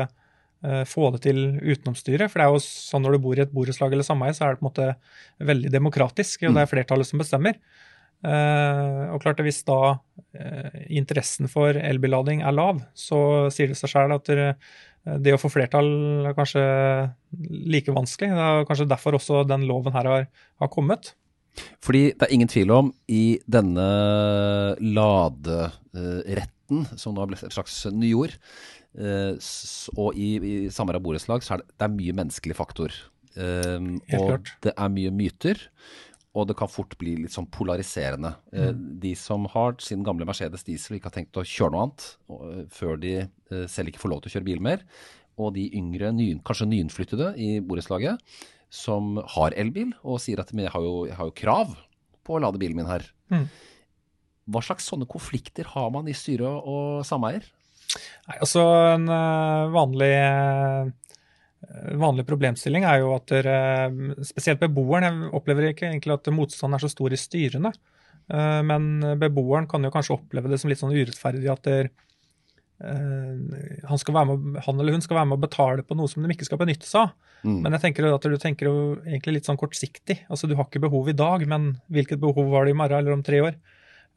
Eh, 0.63 0.84
få 0.88 1.10
det 1.12 1.25
til 1.25 1.39
utenom 1.60 1.96
styret. 2.00 2.32
For 2.32 2.39
det 2.39 2.46
er 2.46 2.53
jo 2.56 2.62
sånn 2.63 3.03
når 3.03 3.18
du 3.18 3.24
bor 3.25 3.39
i 3.39 3.44
et 3.44 3.51
borettslag 3.51 3.96
eller 3.96 4.08
sameie, 4.08 4.36
så 4.36 4.46
er 4.46 4.53
det 4.53 4.62
på 4.62 4.63
en 4.63 4.70
måte 4.70 4.94
veldig 5.51 5.72
demokratisk, 5.74 6.46
og 6.46 6.53
det 6.53 6.62
er 6.62 6.70
mm. 6.70 6.72
flertallet 6.72 7.10
som 7.10 7.24
bestemmer. 7.24 7.60
Og 8.24 9.20
klart 9.20 9.42
at 9.42 9.44
Hvis 9.44 9.65
da 9.68 9.98
interessen 10.88 11.50
for 11.51 11.75
elbillading 11.75 12.39
er 12.48 12.56
lav, 12.56 12.80
så 12.96 13.51
sier 13.51 13.74
det 13.74 13.75
seg 13.75 13.92
selv 13.92 14.15
at 14.15 14.32
det, 15.03 15.36
å 15.36 15.41
få 15.41 15.51
flertall 15.51 15.89
er 16.29 16.38
kanskje 16.38 16.63
like 17.74 17.95
vanskelig. 17.95 18.31
Det 18.31 18.48
er 18.48 18.69
kanskje 18.69 18.91
derfor 18.91 19.19
også 19.19 19.43
den 19.48 19.67
loven 19.69 19.95
her 19.95 20.10
har, 20.10 20.29
har 20.63 20.72
kommet. 20.72 21.13
Fordi 21.83 22.07
det 22.15 22.25
er 22.25 22.33
ingen 22.33 22.50
tvil 22.50 22.72
om, 22.74 22.88
i 23.12 23.38
denne 23.45 23.83
laderetten, 24.81 26.88
som 26.98 27.13
nå 27.13 27.22
har 27.22 27.29
blitt 27.29 27.43
et 27.45 27.55
slags 27.55 27.83
nyord, 27.93 28.33
Uh, 28.93 29.33
og 29.98 30.13
i, 30.13 30.36
i 30.38 30.55
samarbeid 30.69 31.01
borettslag 31.01 31.41
så 31.41 31.55
er 31.55 31.63
det, 31.63 31.72
det 31.74 31.86
er 31.88 31.95
mye 31.95 32.15
menneskelig 32.19 32.57
faktor. 32.57 32.93
Um, 33.33 33.95
og 34.13 34.27
klart. 34.29 34.51
det 34.62 34.74
er 34.77 34.91
mye 34.93 35.13
myter. 35.13 35.63
Og 36.34 36.48
det 36.50 36.56
kan 36.58 36.72
fort 36.72 36.96
bli 36.98 37.16
litt 37.22 37.34
sånn 37.36 37.50
polariserende. 37.54 38.34
Uh, 38.54 38.72
mm. 38.74 38.84
De 39.04 39.13
som 39.20 39.46
har 39.54 39.75
sin 39.84 40.06
gamle 40.06 40.25
Mercedes 40.30 40.66
diesel 40.66 40.96
og 40.96 41.00
ikke 41.00 41.12
har 41.12 41.18
tenkt 41.20 41.38
å 41.38 41.46
kjøre 41.46 41.75
noe 41.75 41.88
annet 41.88 42.08
uh, 42.34 42.63
før 42.74 42.98
de 43.02 43.18
selv 43.70 43.92
ikke 43.92 44.02
får 44.02 44.10
lov 44.10 44.24
til 44.24 44.32
å 44.32 44.34
kjøre 44.34 44.48
bil 44.48 44.63
mer, 44.66 44.82
og 45.38 45.52
de 45.54 45.68
yngre, 45.78 46.10
ny, 46.16 46.32
kanskje 46.46 46.66
nyinnflyttede 46.72 47.28
i 47.38 47.50
borettslaget, 47.62 48.18
som 48.74 49.20
har 49.36 49.54
elbil 49.62 49.92
og 50.02 50.18
sier 50.24 50.42
at 50.42 50.50
jeg 50.50 50.72
har, 50.74 50.82
jo, 50.82 51.04
jeg 51.06 51.18
har 51.20 51.30
jo 51.30 51.36
krav 51.38 51.75
på 52.25 52.38
å 52.38 52.42
lade 52.42 52.58
bilen 52.62 52.80
min 52.80 52.90
her. 52.90 53.06
Mm. 53.30 53.46
Hva 54.54 54.63
slags 54.66 54.88
sånne 54.90 55.08
konflikter 55.10 55.70
har 55.75 55.92
man 55.94 56.10
i 56.10 56.16
styre 56.18 56.50
og 56.50 57.04
sameier? 57.08 57.46
Nei, 58.28 58.38
altså 58.40 58.63
En 58.94 59.06
eh, 59.12 59.72
vanlig, 59.74 60.13
eh, 60.18 60.90
vanlig 62.00 62.25
problemstilling 62.27 62.86
er 62.88 63.01
jo 63.01 63.13
at 63.15 63.27
dere, 63.32 63.58
spesielt 64.25 64.62
beboeren 64.62 65.05
Jeg 65.08 65.34
opplever 65.38 65.70
ikke 65.70 65.88
egentlig 65.89 66.15
at 66.15 66.32
motstanden 66.36 66.77
er 66.77 66.84
så 66.84 66.91
stor 66.91 67.13
i 67.13 67.20
styrene. 67.20 67.74
Eh, 68.32 68.62
men 68.67 68.89
beboeren 69.22 69.67
kan 69.70 69.84
jo 69.84 69.91
kanskje 69.93 70.17
oppleve 70.17 70.51
det 70.51 70.60
som 70.62 70.72
litt 70.72 70.82
sånn 70.82 70.96
urettferdig 70.96 71.51
at 71.53 71.70
der, 71.70 71.93
han, 72.84 74.00
med, 74.27 74.58
han, 74.65 74.79
eller 74.82 74.98
hun 74.98 75.03
skal 75.05 75.15
være 75.15 75.27
med 75.29 75.38
å 75.38 75.43
betale 75.46 75.86
på 75.88 75.96
noe 75.96 76.10
som 76.12 76.25
de 76.25 76.34
ikke 76.34 76.48
skal 76.50 76.60
benytte 76.60 76.89
seg 76.89 77.05
av. 77.05 77.13
Mm. 77.43 77.60
Men 77.63 77.75
jeg 77.75 77.84
tenker 77.86 78.08
at 78.10 78.25
du 78.27 78.36
tenker 78.39 78.67
jo 78.67 78.75
egentlig 79.03 79.38
litt 79.38 79.48
sånn 79.48 79.60
kortsiktig. 79.60 80.17
Altså 80.32 80.50
Du 80.50 80.55
har 80.60 80.67
ikke 80.67 80.84
behov 80.84 81.08
i 81.12 81.15
dag, 81.15 81.46
men 81.48 81.77
hvilket 81.91 82.20
behov 82.20 82.51
har 82.55 82.67
du 82.67 82.74
i 82.74 82.77
morgen 82.79 83.00
eller 83.00 83.15
om 83.15 83.24
tre 83.24 83.39
år? 83.43 83.55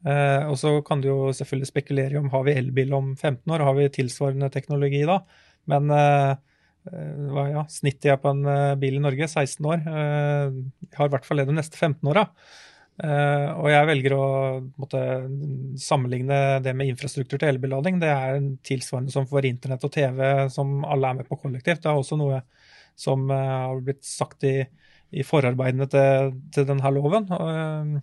Eh, 0.05 0.43
og 0.47 0.57
så 0.59 0.75
kan 0.85 1.01
du 1.01 1.09
jo 1.09 1.31
selvfølgelig 1.35 1.69
spekulere 1.71 2.17
i 2.17 2.19
om 2.19 2.29
har 2.33 2.43
vi 2.47 2.57
elbil 2.59 2.93
om 2.97 3.13
15 3.15 3.55
år, 3.55 3.65
har 3.69 3.77
vi 3.79 3.87
tilsvarende 3.97 4.51
teknologi 4.53 5.05
da. 5.07 5.21
Men 5.71 5.91
eh, 6.91 7.27
eh 7.27 7.51
ja, 7.53 7.65
snittet 7.71 8.09
jeg 8.11 8.21
på 8.23 8.31
en 8.33 8.47
eh, 8.51 8.77
bil 8.79 8.97
i 8.99 9.03
Norge 9.03 9.27
16 9.27 9.67
år. 9.67 9.83
Eh, 9.83 10.57
jeg 10.87 10.97
har 10.97 11.09
i 11.09 11.13
hvert 11.15 11.27
fall 11.27 11.41
det 11.41 11.47
de 11.49 11.57
neste 11.57 11.79
15 11.79 12.01
åra. 12.13 12.27
Uh, 12.97 13.53
og 13.61 13.67
jeg 13.69 13.85
velger 13.85 14.13
å 14.15 14.27
måtte, 14.81 14.99
sammenligne 15.77 16.57
det 16.65 16.71
med 16.73 16.89
infrastruktur 16.89 17.37
til 17.37 17.51
elbillading. 17.51 17.99
Det 18.01 18.09
er 18.09 18.39
tilsvarende 18.65 19.13
som 19.13 19.27
for 19.29 19.45
internett 19.45 19.85
og 19.85 19.91
TV, 19.93 20.17
som 20.49 20.79
alle 20.81 21.11
er 21.11 21.19
med 21.19 21.29
på 21.29 21.37
kollektivt. 21.37 21.83
Det 21.83 21.91
er 21.91 21.99
også 21.99 22.17
noe 22.17 22.41
som 22.97 23.29
uh, 23.29 23.37
har 23.37 23.83
blitt 23.85 24.01
sagt 24.01 24.47
i, 24.49 24.55
i 25.13 25.25
forarbeidene 25.27 25.85
til, 25.93 26.33
til 26.55 26.65
denne 26.71 26.93
loven. 26.95 27.29
Uh, 27.29 28.01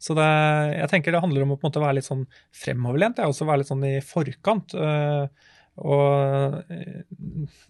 så 0.00 0.16
det, 0.16 0.28
jeg 0.78 0.88
tenker 0.94 1.12
det 1.12 1.20
handler 1.20 1.44
om 1.44 1.56
å 1.58 1.60
være 1.60 1.98
litt 1.98 2.06
sånn 2.06 2.22
fremoverlent. 2.56 3.18
er 3.20 3.28
også 3.28 3.44
å 3.44 3.50
være 3.50 3.62
litt 3.62 3.68
sånn 3.68 3.84
i 3.84 3.96
forkant. 4.00 4.72
Øh, 4.72 5.26
og 5.80 6.60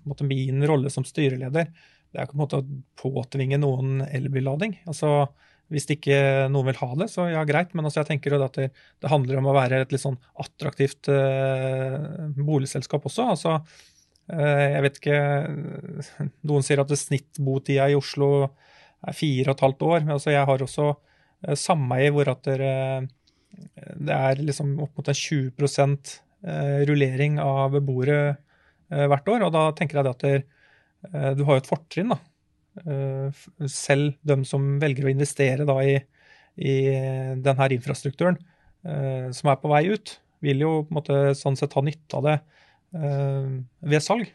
måte, 0.09 0.27
min 0.27 0.65
rolle 0.69 0.93
som 0.93 1.07
styreleder 1.07 1.71
det 2.11 2.19
er 2.19 2.27
ikke 2.27 2.35
på 2.35 2.39
en 2.41 2.43
måte 2.43 2.59
å 2.59 2.79
påtvinge 2.99 3.61
noen 3.63 4.01
elbillading. 4.03 4.73
Altså, 4.91 5.29
hvis 5.71 5.85
ikke 5.95 6.17
noen 6.51 6.67
vil 6.73 6.81
ha 6.81 6.89
det, 6.99 7.07
så 7.13 7.29
ja, 7.31 7.45
greit. 7.47 7.71
Men 7.71 7.87
altså, 7.87 8.01
jeg 8.01 8.09
tenker 8.09 8.35
at 8.35 8.57
det, 8.59 8.65
det, 8.75 9.11
handler 9.13 9.39
om 9.39 9.47
å 9.53 9.55
være 9.55 9.79
et 9.85 9.95
litt 9.95 10.03
sånn 10.03 10.17
attraktivt 10.43 11.07
uh, 11.07 12.27
boligselskap 12.35 13.07
også. 13.07 13.29
Altså, 13.37 13.53
uh, 13.63 14.65
jeg 14.75 14.83
vet 14.89 14.99
ikke 14.99 15.21
Noen 16.51 16.67
sier 16.67 16.83
at 16.83 16.97
snittbotida 16.99 17.87
i 17.93 17.95
Oslo 17.95 18.33
er 19.07 19.15
fire 19.15 19.53
og 19.53 19.55
et 19.55 19.65
halvt 19.69 19.87
år. 19.93 20.03
Men 20.03 20.17
altså, 20.19 20.35
jeg 20.35 20.51
har 20.51 20.67
også 20.67 20.91
Eh, 21.47 21.57
sameie 21.57 22.13
hvor 22.13 22.29
at 22.29 22.45
det, 22.45 22.59
det 23.97 24.17
er 24.17 24.43
liksom 24.45 24.75
opp 24.85 24.99
mot 24.99 25.09
en 25.09 25.17
20 25.17 25.49
eh, 25.49 26.17
rullering 26.89 27.39
av 27.43 27.77
bordet 27.85 28.23
eh, 28.91 29.07
hvert 29.11 29.31
år. 29.33 29.47
Og 29.47 29.55
da 29.55 29.65
tenker 29.77 30.01
jeg 30.01 30.11
at 30.11 30.25
det, 30.27 30.35
du 31.39 31.45
har 31.49 31.57
jo 31.57 31.63
et 31.63 31.71
fortrinn, 31.71 32.13
da. 32.13 32.21
Selv 33.69 34.19
de 34.23 34.37
som 34.47 34.67
velger 34.81 35.09
å 35.09 35.11
investere 35.11 35.65
da 35.67 35.79
i, 35.83 35.95
i 36.61 36.75
denne 37.43 37.67
infrastrukturen 37.75 38.37
som 39.35 39.51
er 39.51 39.57
på 39.61 39.71
vei 39.73 39.81
ut, 39.91 40.13
vil 40.45 40.63
jo 40.63 40.75
på 40.85 40.93
en 40.93 40.99
måte 41.01 41.17
sånn 41.37 41.59
sett 41.59 41.75
ha 41.77 41.83
nytte 41.85 42.21
av 42.21 42.29
det 42.29 42.37
ved 42.93 44.05
salg. 44.05 44.29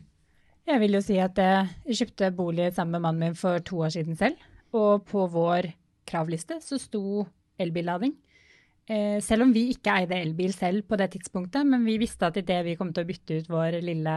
Jeg 0.66 0.82
vil 0.82 0.98
jo 0.98 1.04
si 1.06 1.20
at 1.22 1.38
jeg 1.38 2.00
kjøpte 2.02 2.34
bolig 2.34 2.72
sammen 2.74 2.98
med 2.98 3.06
mannen 3.06 3.24
min 3.30 3.38
for 3.38 3.62
to 3.66 3.84
år 3.86 3.94
siden 3.94 4.18
selv. 4.18 4.42
Og 4.74 5.06
på 5.06 5.28
vår 5.32 5.70
kravliste 6.10 6.58
så 6.66 6.80
sto 6.82 7.26
elbillading. 7.62 8.16
Eh, 8.86 9.18
selv 9.26 9.48
om 9.48 9.54
vi 9.54 9.64
ikke 9.74 9.96
eide 9.98 10.18
elbil 10.22 10.52
selv 10.54 10.84
på 10.86 10.98
det 11.02 11.08
tidspunktet, 11.16 11.66
men 11.66 11.82
vi 11.88 11.98
visste 11.98 12.28
at 12.28 12.38
idet 12.38 12.60
vi 12.68 12.76
kom 12.78 12.92
til 12.94 13.02
å 13.02 13.08
bytte 13.10 13.40
ut 13.40 13.48
vår 13.50 13.80
lille, 13.82 14.16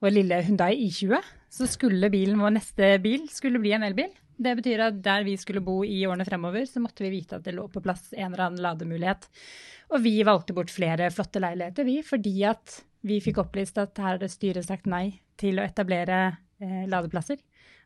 vår 0.00 0.14
lille 0.14 0.38
Hyundai 0.46 0.72
i20, 0.86 1.26
så 1.52 1.68
skulle 1.68 2.08
bilen, 2.12 2.40
vår 2.40 2.54
neste 2.56 2.94
bil 3.04 3.26
skulle 3.32 3.60
bli 3.60 3.74
en 3.76 3.84
elbil. 3.84 4.14
Det 4.40 4.54
betyr 4.56 4.86
at 4.86 5.02
der 5.04 5.26
vi 5.26 5.34
skulle 5.36 5.60
bo 5.60 5.82
i 5.84 5.98
årene 6.08 6.24
fremover, 6.24 6.64
så 6.64 6.80
måtte 6.80 7.04
vi 7.04 7.12
vite 7.12 7.36
at 7.36 7.44
det 7.44 7.52
lå 7.52 7.66
på 7.68 7.82
plass 7.84 8.14
en 8.14 8.30
eller 8.30 8.46
annen 8.46 8.62
lademulighet. 8.64 9.26
Og 9.92 10.00
vi 10.00 10.14
valgte 10.24 10.56
bort 10.56 10.72
flere 10.72 11.10
flotte 11.12 11.42
leiligheter, 11.44 11.84
vi, 11.84 11.98
fordi 12.06 12.38
at 12.48 12.78
vi 13.04 13.18
fikk 13.20 13.42
opplyst 13.42 13.82
at 13.82 14.00
her 14.00 14.14
hadde 14.14 14.30
styret 14.32 14.64
sagt 14.64 14.88
nei 14.88 15.10
til 15.40 15.60
å 15.60 15.66
etablere 15.66 16.22
eh, 16.62 16.86
ladeplasser. 16.88 17.36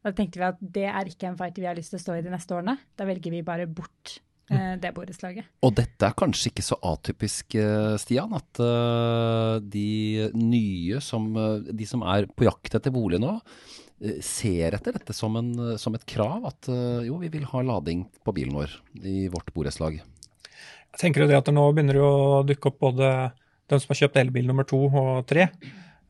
Da 0.04 0.12
tenkte 0.14 0.38
vi 0.38 0.46
at 0.46 0.62
det 0.78 0.86
er 0.92 1.10
ikke 1.10 1.26
en 1.30 1.40
fight 1.40 1.58
vi 1.58 1.66
har 1.66 1.74
lyst 1.74 1.90
til 1.94 1.98
å 1.98 2.04
stå 2.04 2.20
i 2.20 2.22
de 2.22 2.30
neste 2.30 2.54
årene. 2.54 2.76
Da 2.94 3.06
velger 3.08 3.34
vi 3.34 3.42
bare 3.46 3.66
bort 3.66 4.18
det 4.48 4.90
borettslaget. 4.92 5.46
Og 5.64 5.72
dette 5.78 6.04
er 6.04 6.16
kanskje 6.18 6.50
ikke 6.50 6.64
så 6.64 6.76
atypisk, 6.84 7.56
eh, 7.56 7.94
Stian, 8.00 8.34
at 8.36 8.60
uh, 8.60 9.56
de 9.60 10.28
nye 10.36 11.00
som, 11.00 11.30
de 11.64 11.86
som 11.88 12.04
er 12.12 12.28
på 12.28 12.46
jakt 12.48 12.76
etter 12.76 12.92
bolig 12.94 13.22
nå, 13.22 13.38
ser 14.20 14.74
etter 14.76 14.98
dette 14.98 15.14
som, 15.16 15.36
en, 15.38 15.78
som 15.80 15.94
et 15.96 16.04
krav. 16.04 16.44
At 16.50 16.68
jo, 17.06 17.16
vi 17.22 17.30
vil 17.32 17.46
ha 17.48 17.62
lading 17.64 18.02
på 18.26 18.34
bilen 18.36 18.56
vår 18.58 18.74
i 19.06 19.30
vårt 19.32 19.48
borettslag. 19.56 19.96
Jeg 19.96 21.00
tenker 21.00 21.24
jo 21.24 21.30
det 21.30 21.38
at 21.38 21.48
det 21.48 21.54
nå 21.56 21.64
begynner 21.72 22.00
å 22.02 22.10
dukke 22.44 22.68
opp 22.68 22.82
både 22.84 23.08
de 23.70 23.78
som 23.80 23.94
har 23.94 24.00
kjøpt 24.02 24.18
elbil 24.20 24.50
nummer 24.50 24.66
to 24.68 24.82
og 24.90 25.24
tre. 25.30 25.46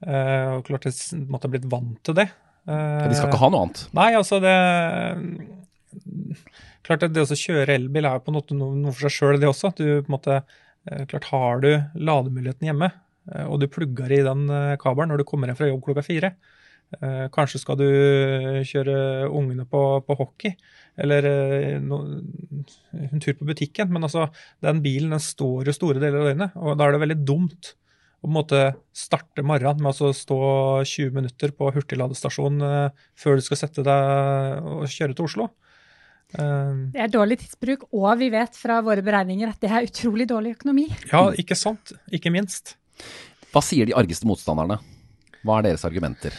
og 0.03 0.65
klart 0.67 0.89
de 0.89 1.21
måtte 1.29 1.47
ha 1.47 1.53
blitt 1.55 1.69
vant 1.71 2.01
til 2.03 2.19
det. 2.19 2.27
Ja, 2.67 3.07
de 3.07 3.15
skal 3.15 3.31
ikke 3.31 3.45
ha 3.45 3.53
noe 3.53 3.69
annet? 3.69 3.85
Nei, 3.95 4.11
altså 4.17 4.41
det 4.43 4.57
Klart 6.85 7.07
at 7.07 7.15
det 7.15 7.25
å 7.25 7.39
kjøre 7.39 7.79
elbil 7.79 8.09
er 8.09 8.21
på 8.21 8.35
måte 8.35 8.57
noe 8.57 8.93
for 8.93 9.07
seg 9.07 9.15
sjøl, 9.17 9.39
det 9.41 9.49
også. 9.49 9.73
Du 9.79 9.85
på 10.05 10.11
en 10.11 10.17
måte 10.17 10.41
eh, 10.41 11.05
Klart 11.11 11.31
har 11.31 11.63
du 11.65 11.71
lademuligheten 11.97 12.69
hjemme, 12.69 12.91
eh, 13.33 13.47
og 13.49 13.63
du 13.63 13.71
plugger 13.73 14.13
i 14.13 14.25
den 14.27 14.45
eh, 14.53 14.75
kabelen 14.81 15.15
når 15.15 15.23
du 15.23 15.29
kommer 15.29 15.51
hjem 15.51 15.61
fra 15.61 15.71
jobb 15.71 15.83
klokka 15.89 16.07
fire. 16.07 16.37
Kanskje 17.35 17.59
skal 17.59 17.79
du 17.81 17.89
kjøre 18.69 19.25
ungene 19.27 19.65
på, 19.67 19.81
på 20.07 20.15
hockey, 20.15 20.53
eller 21.01 21.27
no, 21.83 21.97
en 22.95 23.23
tur 23.25 23.35
på 23.35 23.49
butikken. 23.49 23.89
Men 23.91 24.07
altså, 24.07 24.29
den 24.63 24.83
bilen 24.85 25.17
den 25.17 25.23
står 25.25 25.67
jo 25.67 25.75
store 25.75 25.99
deler 25.99 26.21
av 26.21 26.29
døgnet, 26.29 26.55
og 26.61 26.77
da 26.79 26.87
er 26.87 26.95
det 26.95 27.01
veldig 27.03 27.17
dumt 27.27 27.73
å 28.25 28.29
på 28.29 28.31
en 28.31 28.37
måte 28.39 28.61
starte 28.97 29.43
morgenen 29.45 29.83
med 29.85 29.99
å 30.01 30.13
stå 30.17 30.39
20 30.87 31.11
minutter 31.13 31.51
på 31.57 31.73
hurtigladestasjon 31.75 32.63
uh, 32.65 33.03
før 33.19 33.37
du 33.37 33.45
skal 33.45 33.61
sette 33.61 33.85
deg 33.85 34.71
og 34.71 34.87
kjøre 34.89 35.19
til 35.19 35.27
Oslo. 35.27 35.49
Uh, 36.35 36.91
det 36.95 37.05
er 37.05 37.13
dårlig 37.13 37.39
tidsbruk, 37.43 37.87
og 37.95 38.09
vi 38.21 38.31
vet 38.35 38.57
fra 38.59 38.81
våre 38.85 39.05
beregninger 39.07 39.53
at 39.53 39.61
det 39.63 39.71
er 39.71 39.87
utrolig 39.87 40.27
dårlig 40.31 40.57
økonomi. 40.59 40.89
Ja, 41.13 41.29
ikke 41.39 41.59
sant. 41.59 41.95
Ikke 42.15 42.33
minst. 42.35 42.77
Hva 43.55 43.63
sier 43.63 43.87
de 43.87 43.95
argeste 43.97 44.27
motstanderne? 44.27 44.81
Hva 45.45 45.61
er 45.61 45.69
deres 45.69 45.85
argumenter? 45.87 46.35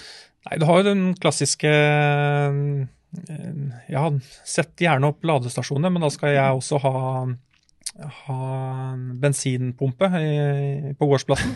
Nei, 0.46 0.60
Du 0.60 0.68
har 0.68 0.82
jo 0.82 0.90
den 0.90 1.08
klassiske 1.18 1.72
ja, 3.88 4.04
sett 4.46 4.82
gjerne 4.82 5.12
opp 5.12 5.24
ladestasjoner, 5.26 5.94
men 5.94 6.04
da 6.04 6.10
skal 6.12 6.34
jeg 6.36 6.58
også 6.58 6.80
ha, 6.84 6.96
ha 8.26 8.40
bensinpumpe 9.22 10.10
i, 10.20 10.34
på 11.00 11.08
gårdsplassen. 11.12 11.56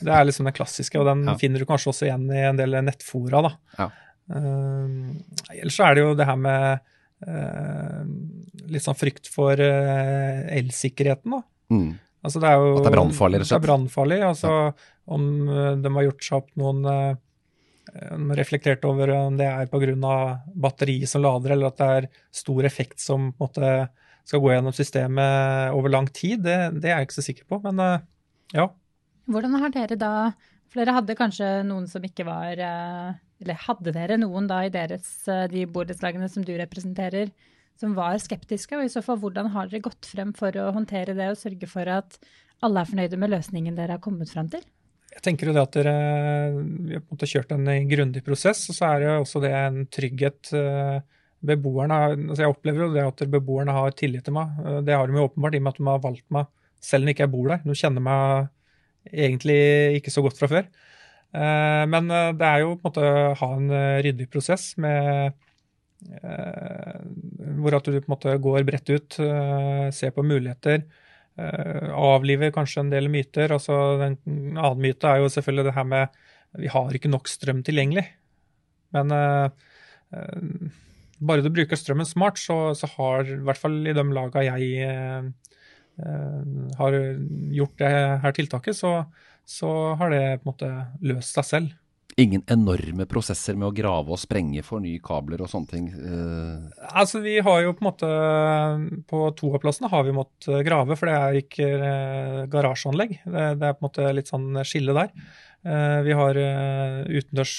Det 0.00 0.10
er 0.10 0.26
liksom 0.26 0.48
den 0.48 0.56
klassiske, 0.56 0.98
og 0.98 1.06
den 1.08 1.24
ja. 1.28 1.36
finner 1.40 1.62
du 1.62 1.68
kanskje 1.68 1.92
også 1.92 2.08
igjen 2.08 2.26
i 2.34 2.42
en 2.48 2.58
del 2.58 2.76
nettfora. 2.86 3.44
da. 3.46 3.54
Ja. 3.78 3.88
Uh, 4.26 5.14
ellers 5.54 5.76
så 5.78 5.86
er 5.86 5.94
det 5.94 6.02
jo 6.02 6.14
det 6.18 6.26
her 6.26 6.38
med 6.40 6.80
uh, 6.82 6.95
litt 7.24 8.84
sånn 8.84 8.98
frykt 8.98 9.30
for 9.32 9.56
uh, 9.56 10.42
elsikkerheten, 10.52 11.36
da. 11.38 11.40
Mm. 11.72 11.94
Altså 12.26 12.42
det 12.42 12.50
er 12.50 12.58
jo, 12.58 12.72
At 12.74 12.84
det 12.84 12.90
er 12.90 12.96
brannfarlig, 12.96 13.38
rett 13.38 13.46
og 13.46 13.48
slett? 13.48 13.54
Det 13.54 13.62
er 13.62 13.68
brannfarlig. 13.68 14.18
Altså 14.26 14.52
om 15.16 15.24
de 15.82 15.92
har 15.94 16.06
gjort 16.08 16.24
seg 16.26 16.40
opp 16.40 16.48
noen 16.58 18.32
reflektert 18.34 18.82
over 18.88 19.12
om 19.14 19.36
det 19.38 19.46
er 19.46 19.68
pga. 19.70 20.16
batteriet 20.50 21.08
som 21.08 21.22
lader, 21.22 21.54
eller 21.54 21.70
at 21.70 21.78
det 21.78 21.90
er 22.00 22.08
stor 22.34 22.66
effekt 22.66 22.98
som 22.98 23.30
på 23.30 23.46
en 23.46 23.46
måte 23.46 23.70
skal 24.26 24.42
gå 24.42 24.50
gjennom 24.50 24.74
systemet 24.74 25.76
over 25.78 25.94
lang 25.94 26.10
tid, 26.10 26.42
det, 26.42 26.58
det 26.82 26.90
er 26.90 26.98
jeg 26.98 27.06
ikke 27.06 27.18
så 27.20 27.26
sikker 27.28 27.46
på. 27.46 27.60
Men 27.68 28.02
ja. 28.50 28.66
Hvordan 29.30 29.54
har 29.62 29.70
dere 29.78 30.00
da 30.00 30.12
For 30.76 30.84
dere 30.84 30.92
hadde 30.92 31.14
kanskje 31.16 31.46
noen 31.64 31.86
som 31.88 32.04
ikke 32.04 32.26
var 32.28 32.60
eller 32.60 33.60
hadde 33.64 33.94
dere 33.96 34.18
noen 34.20 34.44
da 34.44 34.58
i 34.66 34.72
deres, 34.72 35.06
eh, 35.24 35.46
de 35.48 35.62
borettslagene 35.72 36.28
som 36.28 36.44
du 36.44 36.52
representerer, 36.52 37.30
som 37.80 37.94
var 37.96 38.18
skeptiske? 38.20 38.76
Og 38.76 38.84
i 38.84 38.90
så 38.92 39.00
fall, 39.04 39.16
hvordan 39.22 39.48
har 39.54 39.70
dere 39.70 39.86
gått 39.86 40.04
frem 40.04 40.34
for 40.36 40.52
å 40.52 40.66
håndtere 40.76 41.14
det 41.16 41.30
og 41.32 41.40
sørge 41.40 41.68
for 41.70 41.88
at 41.88 42.18
alle 42.60 42.82
er 42.82 42.90
fornøyde 42.90 43.16
med 43.16 43.32
løsningen 43.32 43.76
dere 43.76 43.96
har 43.96 44.04
kommet 44.04 44.28
frem 44.28 44.50
til? 44.52 44.66
Jeg 45.14 45.24
tenker 45.24 45.48
jo 45.48 45.54
det 45.56 45.62
at 45.64 45.78
dere 45.78 45.94
vi 46.60 46.92
har 46.92 47.00
på 47.00 47.08
en 47.08 47.16
måte 47.16 47.30
kjørt 47.30 47.56
en 47.56 47.88
grundig 47.88 48.24
prosess, 48.26 48.66
og 48.68 48.76
så 48.76 48.90
er 48.90 49.00
det 49.00 49.14
også 49.14 49.40
det 49.46 49.54
en 49.56 49.78
trygghet. 49.88 50.52
Eh, 50.52 50.98
beboerne, 51.46 52.02
altså 52.16 52.42
Jeg 52.42 52.52
opplever 52.52 52.84
jo 52.84 52.92
det 52.92 53.06
at 53.06 53.24
beboerne 53.32 53.72
har 53.72 53.96
tillit 53.96 54.28
til 54.28 54.36
meg. 54.36 54.60
Eh, 54.60 54.82
det 54.84 54.92
har 54.92 55.08
de 55.08 55.16
jo 55.16 55.24
åpenbart 55.30 55.56
i 55.56 55.62
og 55.62 55.64
med 55.64 55.72
at 55.72 55.80
de 55.80 55.88
har 55.88 56.04
valgt 56.04 56.28
meg 56.36 56.52
selv 56.84 57.04
om 57.04 57.08
jeg 57.08 57.16
ikke 57.16 57.32
bor 57.32 57.48
der. 57.48 57.64
De 57.64 57.80
kjenner 57.80 58.04
meg 58.04 58.52
egentlig 59.12 59.60
ikke 60.00 60.12
så 60.14 60.24
godt 60.24 60.38
fra 60.40 60.50
før. 60.50 60.68
Eh, 61.36 61.84
men 61.90 62.12
eh, 62.12 62.30
det 62.38 62.46
er 62.46 62.62
jo 62.62 62.76
på 62.76 62.86
en 62.86 62.88
måte 62.88 63.02
å 63.04 63.34
ha 63.40 63.48
en 63.56 63.72
eh, 63.74 63.98
ryddig 64.06 64.28
prosess 64.32 64.72
med 64.82 65.42
hvor 66.06 67.74
at 67.74 67.86
du 67.88 67.94
på 67.96 68.04
en 68.04 68.12
måte 68.12 68.34
går 68.44 68.66
bredt 68.68 68.90
ut, 68.92 69.14
ser 69.96 70.10
på 70.14 70.22
muligheter. 70.22 70.82
Avliver 71.96 72.52
kanskje 72.54 72.82
en 72.84 72.90
del 72.92 73.08
myter. 73.10 73.54
altså 73.56 73.96
En 74.04 74.18
annen 74.28 74.82
myte 74.84 75.08
er 75.08 75.22
jo 75.22 75.30
selvfølgelig 75.32 75.64
det 75.66 75.74
her 75.74 75.88
med 75.88 76.20
vi 76.60 76.68
har 76.70 76.94
ikke 76.94 77.10
nok 77.10 77.32
strøm 77.32 77.64
tilgjengelig. 77.66 78.04
Men 78.94 79.16
bare 81.16 81.42
du 81.42 81.48
bruker 81.48 81.80
strømmen 81.80 82.06
smart, 82.06 82.38
så, 82.44 82.76
så 82.76 82.92
har 82.98 83.32
i 83.32 83.40
hvert 83.48 83.64
fall 83.64 83.80
i 83.88 83.96
de 83.96 84.06
laga 84.12 84.44
jeg 84.46 85.32
har 85.96 86.94
gjort 87.56 87.78
det 87.80 87.90
her 88.22 88.34
tiltaket, 88.36 88.76
så, 88.76 88.90
så 89.48 89.70
har 89.96 90.12
det 90.12 90.22
på 90.42 90.44
en 90.44 90.50
måte 90.50 90.70
løst 91.08 91.38
seg 91.38 91.48
selv. 91.48 91.74
Ingen 92.16 92.40
enorme 92.48 93.04
prosesser 93.04 93.58
med 93.60 93.66
å 93.68 93.74
grave 93.76 94.14
og 94.14 94.16
sprenge 94.16 94.62
for 94.64 94.80
nye 94.80 95.02
kabler 95.04 95.42
og 95.44 95.50
sånne 95.52 95.68
ting? 95.68 95.88
Eh. 95.92 96.86
Altså, 96.96 97.20
Vi 97.20 97.34
har 97.44 97.58
jo 97.60 97.74
på 97.76 97.84
en 97.84 97.88
måte 97.90 98.08
På 99.10 99.26
to 99.36 99.50
av 99.52 99.60
plassene 99.60 99.90
har 99.92 100.06
vi 100.06 100.14
måttet 100.16 100.64
grave, 100.64 100.96
for 100.96 101.10
det 101.10 101.16
er 101.18 101.40
ikke 101.42 101.66
eh, 101.76 102.38
garasjeanlegg. 102.48 103.18
Det, 103.20 103.44
det, 103.60 103.68
er 103.68 103.76
på 103.76 103.84
en 103.84 103.88
måte 103.90 104.14
litt 104.16 104.32
sånn 104.32 104.48
skille 104.64 104.96
der. 104.96 105.12
Eh, 105.68 105.98
vi 106.06 106.16
har 106.16 106.40
utendørs 106.40 107.58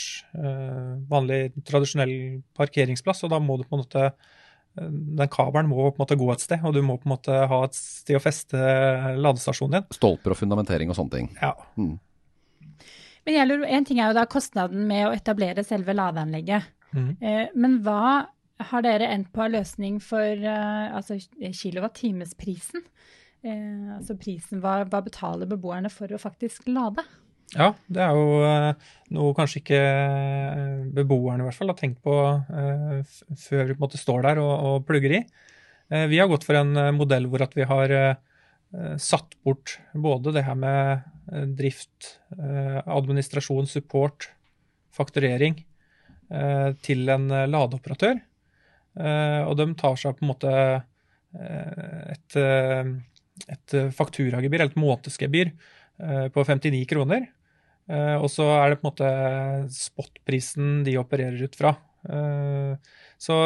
vanlig, 1.11 1.41
tradisjonell 1.67 2.17
parkeringsplass, 2.57 3.27
og 3.27 3.35
da 3.35 3.41
må 3.43 3.59
du 3.59 3.67
på 3.67 3.77
en 3.77 3.85
måte 3.85 4.09
den 4.77 5.29
kabelen 5.33 5.69
må 5.71 5.89
på 5.89 5.97
en 5.97 6.03
måte 6.03 6.17
gå 6.19 6.27
et 6.33 6.43
sted, 6.43 6.63
og 6.65 6.75
du 6.75 6.81
må 6.85 6.97
på 7.01 7.09
en 7.09 7.15
måte 7.15 7.37
ha 7.51 7.61
et 7.65 7.77
sted 7.77 8.19
å 8.19 8.23
feste 8.23 8.57
ladestasjonen 9.17 9.79
din. 9.79 9.87
Stolper 9.97 10.35
og 10.35 10.39
fundamentering 10.39 10.93
og 10.93 10.99
sånne 10.99 11.15
ting. 11.15 11.31
Ja. 11.41 11.53
Mm. 11.79 11.95
Men 13.27 13.51
En 13.65 13.85
ting 13.85 13.99
er 13.99 14.11
jo 14.11 14.17
da 14.17 14.25
kostnaden 14.29 14.87
med 14.87 15.09
å 15.09 15.13
etablere 15.15 15.65
selve 15.67 15.95
ladeanlegget. 15.97 16.69
Mm. 16.95 17.09
Eh, 17.19 17.45
men 17.59 17.81
hva 17.83 18.27
har 18.71 18.85
dere 18.85 19.09
endt 19.11 19.33
på 19.35 19.43
av 19.45 19.51
løsning 19.53 19.99
for 20.01 20.23
eh, 20.23 20.95
altså 20.95 21.19
kilowattimesprisen? 21.41 22.85
Eh, 23.43 23.97
altså 23.97 24.15
prisen, 24.19 24.61
hva, 24.63 24.79
hva 24.87 25.03
betaler 25.05 25.49
beboerne 25.49 25.91
for 25.93 26.13
å 26.13 26.21
faktisk 26.21 26.69
lade? 26.71 27.03
Ja, 27.55 27.69
det 27.87 28.01
er 28.03 28.15
jo 28.17 28.39
eh, 28.43 28.87
noe 29.15 29.35
kanskje 29.35 29.61
ikke 29.61 29.79
eh, 29.79 30.79
beboerne 30.97 31.45
i 31.45 31.47
hvert 31.47 31.55
fall 31.55 31.71
har 31.71 31.77
tenkt 31.79 32.01
på 32.03 32.11
uh, 32.11 32.97
før 33.39 33.69
vi 33.69 33.75
på 33.75 33.77
en 33.77 33.85
måte 33.85 33.99
står 34.01 34.25
der 34.25 34.41
og, 34.43 34.51
og 34.51 34.87
plugger 34.87 35.21
i. 35.21 35.21
Vi 35.87 36.17
har 36.19 36.27
gått 36.27 36.43
for 36.43 36.57
en 36.59 36.75
modell 36.97 37.29
hvor 37.31 37.45
at 37.45 37.53
vi 37.55 37.63
har 37.63 37.91
satt 38.99 39.37
bort 39.47 39.77
både 39.95 40.33
det 40.35 40.41
her 40.43 40.57
med 40.59 41.45
drift, 41.55 42.09
administrasjon, 42.35 43.69
support, 43.71 44.27
fakturering 44.91 45.55
til 46.83 47.13
en 47.13 47.31
ladeoperatør. 47.47 48.19
og 49.47 49.55
de 49.61 49.69
tar 49.79 49.95
seg 49.95 50.19
på 50.19 50.27
en 50.27 50.31
måte 50.33 50.51
et, 52.11 52.37
et 53.55 53.77
fakturagebyr, 53.95 54.59
eller 54.59 54.75
et 54.75 54.83
månedsgebyr, 54.83 55.55
på 56.35 56.47
59 56.51 56.83
kroner. 56.91 57.31
Uh, 57.87 58.19
og 58.19 58.27
så 58.31 58.45
er 58.57 58.73
det 58.73 58.81
på 58.81 58.83
en 58.83 58.89
måte 58.89 59.09
spotprisen 59.71 60.81
de 60.83 60.97
opererer 60.99 61.39
ut 61.47 61.53
fra. 61.55 61.71
Uh, 62.03 62.75
så 63.21 63.37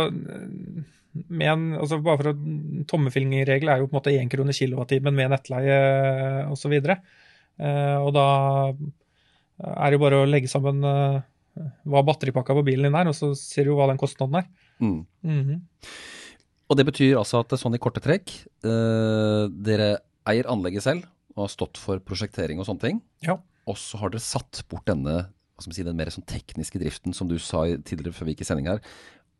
med 1.11 1.45
en, 1.45 1.65
altså 1.77 1.99
bare 2.01 2.21
for 2.21 2.31
å, 2.31 2.35
Tommefingerregel 2.89 3.69
er 3.69 3.81
jo 3.81 3.89
på 3.89 3.93
en 3.93 3.99
måte 3.99 4.15
én 4.15 4.31
krone 4.31 4.55
kilowattimen 4.55 5.17
med 5.17 5.33
nettleie 5.35 5.81
osv. 6.51 6.79
Og, 6.79 6.95
Uh, 7.61 7.99
og 8.07 8.13
da 8.15 8.25
er 8.71 9.91
det 9.91 9.97
jo 9.97 10.01
bare 10.01 10.21
å 10.23 10.25
legge 10.25 10.49
sammen 10.49 10.79
hva 10.81 12.01
batteripakka 12.07 12.55
på 12.57 12.63
bilen 12.65 12.87
din 12.87 12.95
er, 12.97 13.09
og 13.11 13.13
så 13.13 13.35
ser 13.37 13.67
du 13.67 13.73
jo 13.73 13.75
hva 13.77 13.85
den 13.91 13.99
kostnaden 14.01 14.39
er. 14.39 14.47
Mm. 14.79 15.05
Mm 15.21 15.41
-hmm. 15.45 15.59
Og 16.71 16.77
det 16.79 16.85
betyr 16.87 17.19
altså 17.19 17.43
at 17.43 17.53
sånn 17.59 17.75
i 17.75 17.77
korte 17.77 18.01
trekk, 18.01 18.31
dere 18.63 19.99
eier 20.25 20.49
anlegget 20.49 20.83
selv 20.87 21.05
og 21.35 21.43
har 21.43 21.53
stått 21.53 21.77
for 21.77 21.99
prosjektering 21.99 22.57
og 22.57 22.65
sånne 22.65 22.81
ting. 22.81 23.01
Ja. 23.21 23.37
Og 23.71 23.79
så 23.79 24.01
har 24.01 24.11
dere 24.11 24.23
satt 24.23 24.63
bort 24.71 24.87
denne 24.89 25.23
si, 25.61 25.85
den 25.85 25.97
mer 25.97 26.11
sånn 26.11 26.27
tekniske 26.27 26.81
driften 26.81 27.15
som 27.15 27.29
du 27.29 27.37
sa 27.39 27.63
tidligere 27.85 28.15
før 28.17 28.27
vi 28.27 28.35
gikk 28.35 28.45
i 28.45 28.49
sending 28.49 28.69
her. 28.71 28.81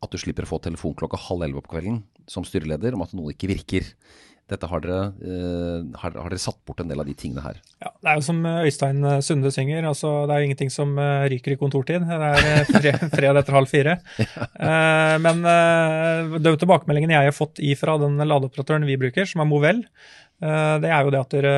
At 0.02 0.12
du 0.12 0.18
slipper 0.18 0.46
å 0.46 0.54
få 0.54 0.62
telefon 0.62 0.96
klokka 0.98 1.20
halv 1.28 1.44
elleve 1.46 1.64
på 1.66 1.76
kvelden 1.76 2.02
som 2.30 2.46
styreleder 2.46 2.96
om 2.96 3.02
at 3.04 3.14
noe 3.16 3.34
ikke 3.34 3.50
virker. 3.50 3.88
Dette 4.50 4.68
har 4.68 4.82
dere, 4.82 5.12
eh, 5.22 5.84
har, 6.02 6.14
har, 6.18 6.28
dere 6.28 6.40
satt 6.42 6.58
bort 6.66 6.82
en 6.82 6.90
del 6.90 7.00
av 7.00 7.06
de 7.08 7.14
tingene 7.16 7.44
her? 7.44 7.60
Ja, 7.80 7.92
Det 7.94 8.10
er 8.10 8.18
jo 8.18 8.24
som 8.26 8.40
Øystein 8.44 9.06
Sunde 9.24 9.52
synger, 9.54 9.86
altså 9.88 10.10
det 10.28 10.34
er 10.34 10.42
jo 10.42 10.48
ingenting 10.50 10.72
som 10.74 10.96
uh, 10.98 11.24
ryker 11.30 11.54
i 11.54 11.58
kontortid. 11.60 12.04
Det 12.04 12.30
er 12.30 12.66
fred, 12.68 13.06
fred 13.16 13.38
etter 13.40 13.56
halv 13.56 13.70
fire. 13.70 13.96
ja. 14.18 14.48
uh, 14.58 15.16
men 15.22 15.46
uh, 15.46 16.38
de 16.42 16.54
tilbakemeldingene 16.58 17.16
jeg 17.16 17.30
har 17.30 17.38
fått 17.38 17.62
ifra 17.62 17.96
den 18.02 18.18
ladeoperatøren 18.20 18.86
vi 18.88 18.98
bruker, 19.00 19.30
som 19.30 19.44
er 19.44 19.48
Movell, 19.48 19.86
det 20.42 20.88
er 20.90 21.04
jo 21.06 21.12
det 21.14 21.20
at 21.20 21.34
dere 21.36 21.52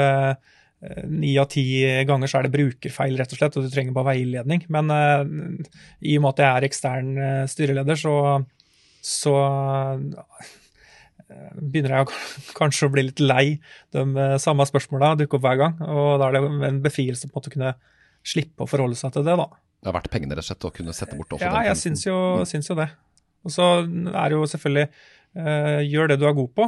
Ni 1.08 1.30
av 1.40 1.46
ti 1.48 1.62
ganger 2.04 2.28
så 2.28 2.38
er 2.38 2.46
det 2.46 2.54
brukerfeil, 2.56 3.16
rett 3.16 3.32
og 3.32 3.38
slett, 3.38 3.54
og 3.56 3.64
du 3.64 3.72
trenger 3.72 3.94
bare 3.96 4.12
veiledning. 4.12 4.66
Men 4.74 4.92
uh, 4.92 5.22
i 6.04 6.18
og 6.18 6.24
med 6.24 6.34
at 6.34 6.42
jeg 6.42 6.50
er 6.50 6.66
ekstern 6.68 7.14
uh, 7.16 7.46
styreleder, 7.48 7.96
så, 8.00 8.12
så 9.00 9.34
uh, 9.38 10.52
begynner 11.56 11.96
jeg 11.96 12.20
kanskje 12.60 12.90
å 12.90 12.92
bli 12.92 13.06
litt 13.08 13.24
lei 13.24 13.46
de 13.96 14.28
samme 14.42 14.68
spørsmåla 14.68 15.14
dukker 15.22 15.40
opp 15.40 15.48
hver 15.48 15.62
gang. 15.62 15.80
Og 15.88 16.18
da 16.20 16.28
er 16.28 16.36
det 16.36 16.68
en 16.68 16.84
befrielse 16.84 17.30
på 17.30 17.32
en 17.32 17.40
måte 17.40 17.54
å 17.54 17.56
kunne 17.56 17.74
slippe 18.24 18.64
å 18.64 18.68
forholde 18.68 19.00
seg 19.00 19.16
til 19.16 19.24
det, 19.24 19.38
da. 19.40 19.48
Det 19.80 19.90
har 19.90 19.98
vært 19.98 20.12
pengene 20.12 20.36
rett 20.36 20.44
og 20.44 20.50
slett 20.50 20.68
å 20.68 20.74
kunne 20.74 20.96
sette 20.96 21.16
bort 21.16 21.32
også 21.36 21.48
Ja, 21.48 21.64
jeg 21.70 21.80
syns 21.80 22.06
jo, 22.06 22.16
mm. 22.40 22.46
syns 22.48 22.70
jo, 22.72 22.76
det. 22.78 22.88
Og 23.44 23.52
så 23.52 23.66
er 23.84 24.32
det 24.32 24.36
jo 24.36 24.46
selvfølgelig 24.48 24.86
gjør 25.90 26.08
det 26.08 26.16
du 26.20 26.24
er 26.28 26.36
god 26.38 26.50
på. 26.56 26.66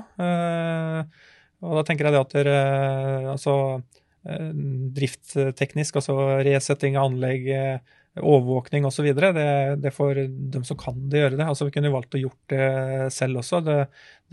Og 1.64 1.78
da 1.78 1.86
tenker 1.88 2.08
jeg 2.08 2.16
det 2.16 2.24
at 2.24 2.34
dere 2.36 2.56
altså 3.32 3.56
Eh, 4.26 4.52
driftteknisk, 4.96 6.00
altså 6.00 6.16
resetting 6.42 6.96
av 6.98 7.12
anlegg, 7.12 7.44
eh, 7.54 7.98
overvåkning 8.16 8.86
osv. 8.88 9.12
Det, 9.14 9.50
det 9.82 9.92
får 9.94 10.22
dem 10.54 10.64
som 10.66 10.78
kan 10.80 10.96
det, 11.10 11.20
gjøre 11.20 11.36
det. 11.36 11.46
Altså 11.46 11.68
Vi 11.68 11.74
kunne 11.76 11.92
valgt 11.94 12.16
å 12.16 12.22
gjort 12.24 12.50
det 12.50 13.12
selv 13.14 13.42
også. 13.42 13.60
Det, 13.66 13.76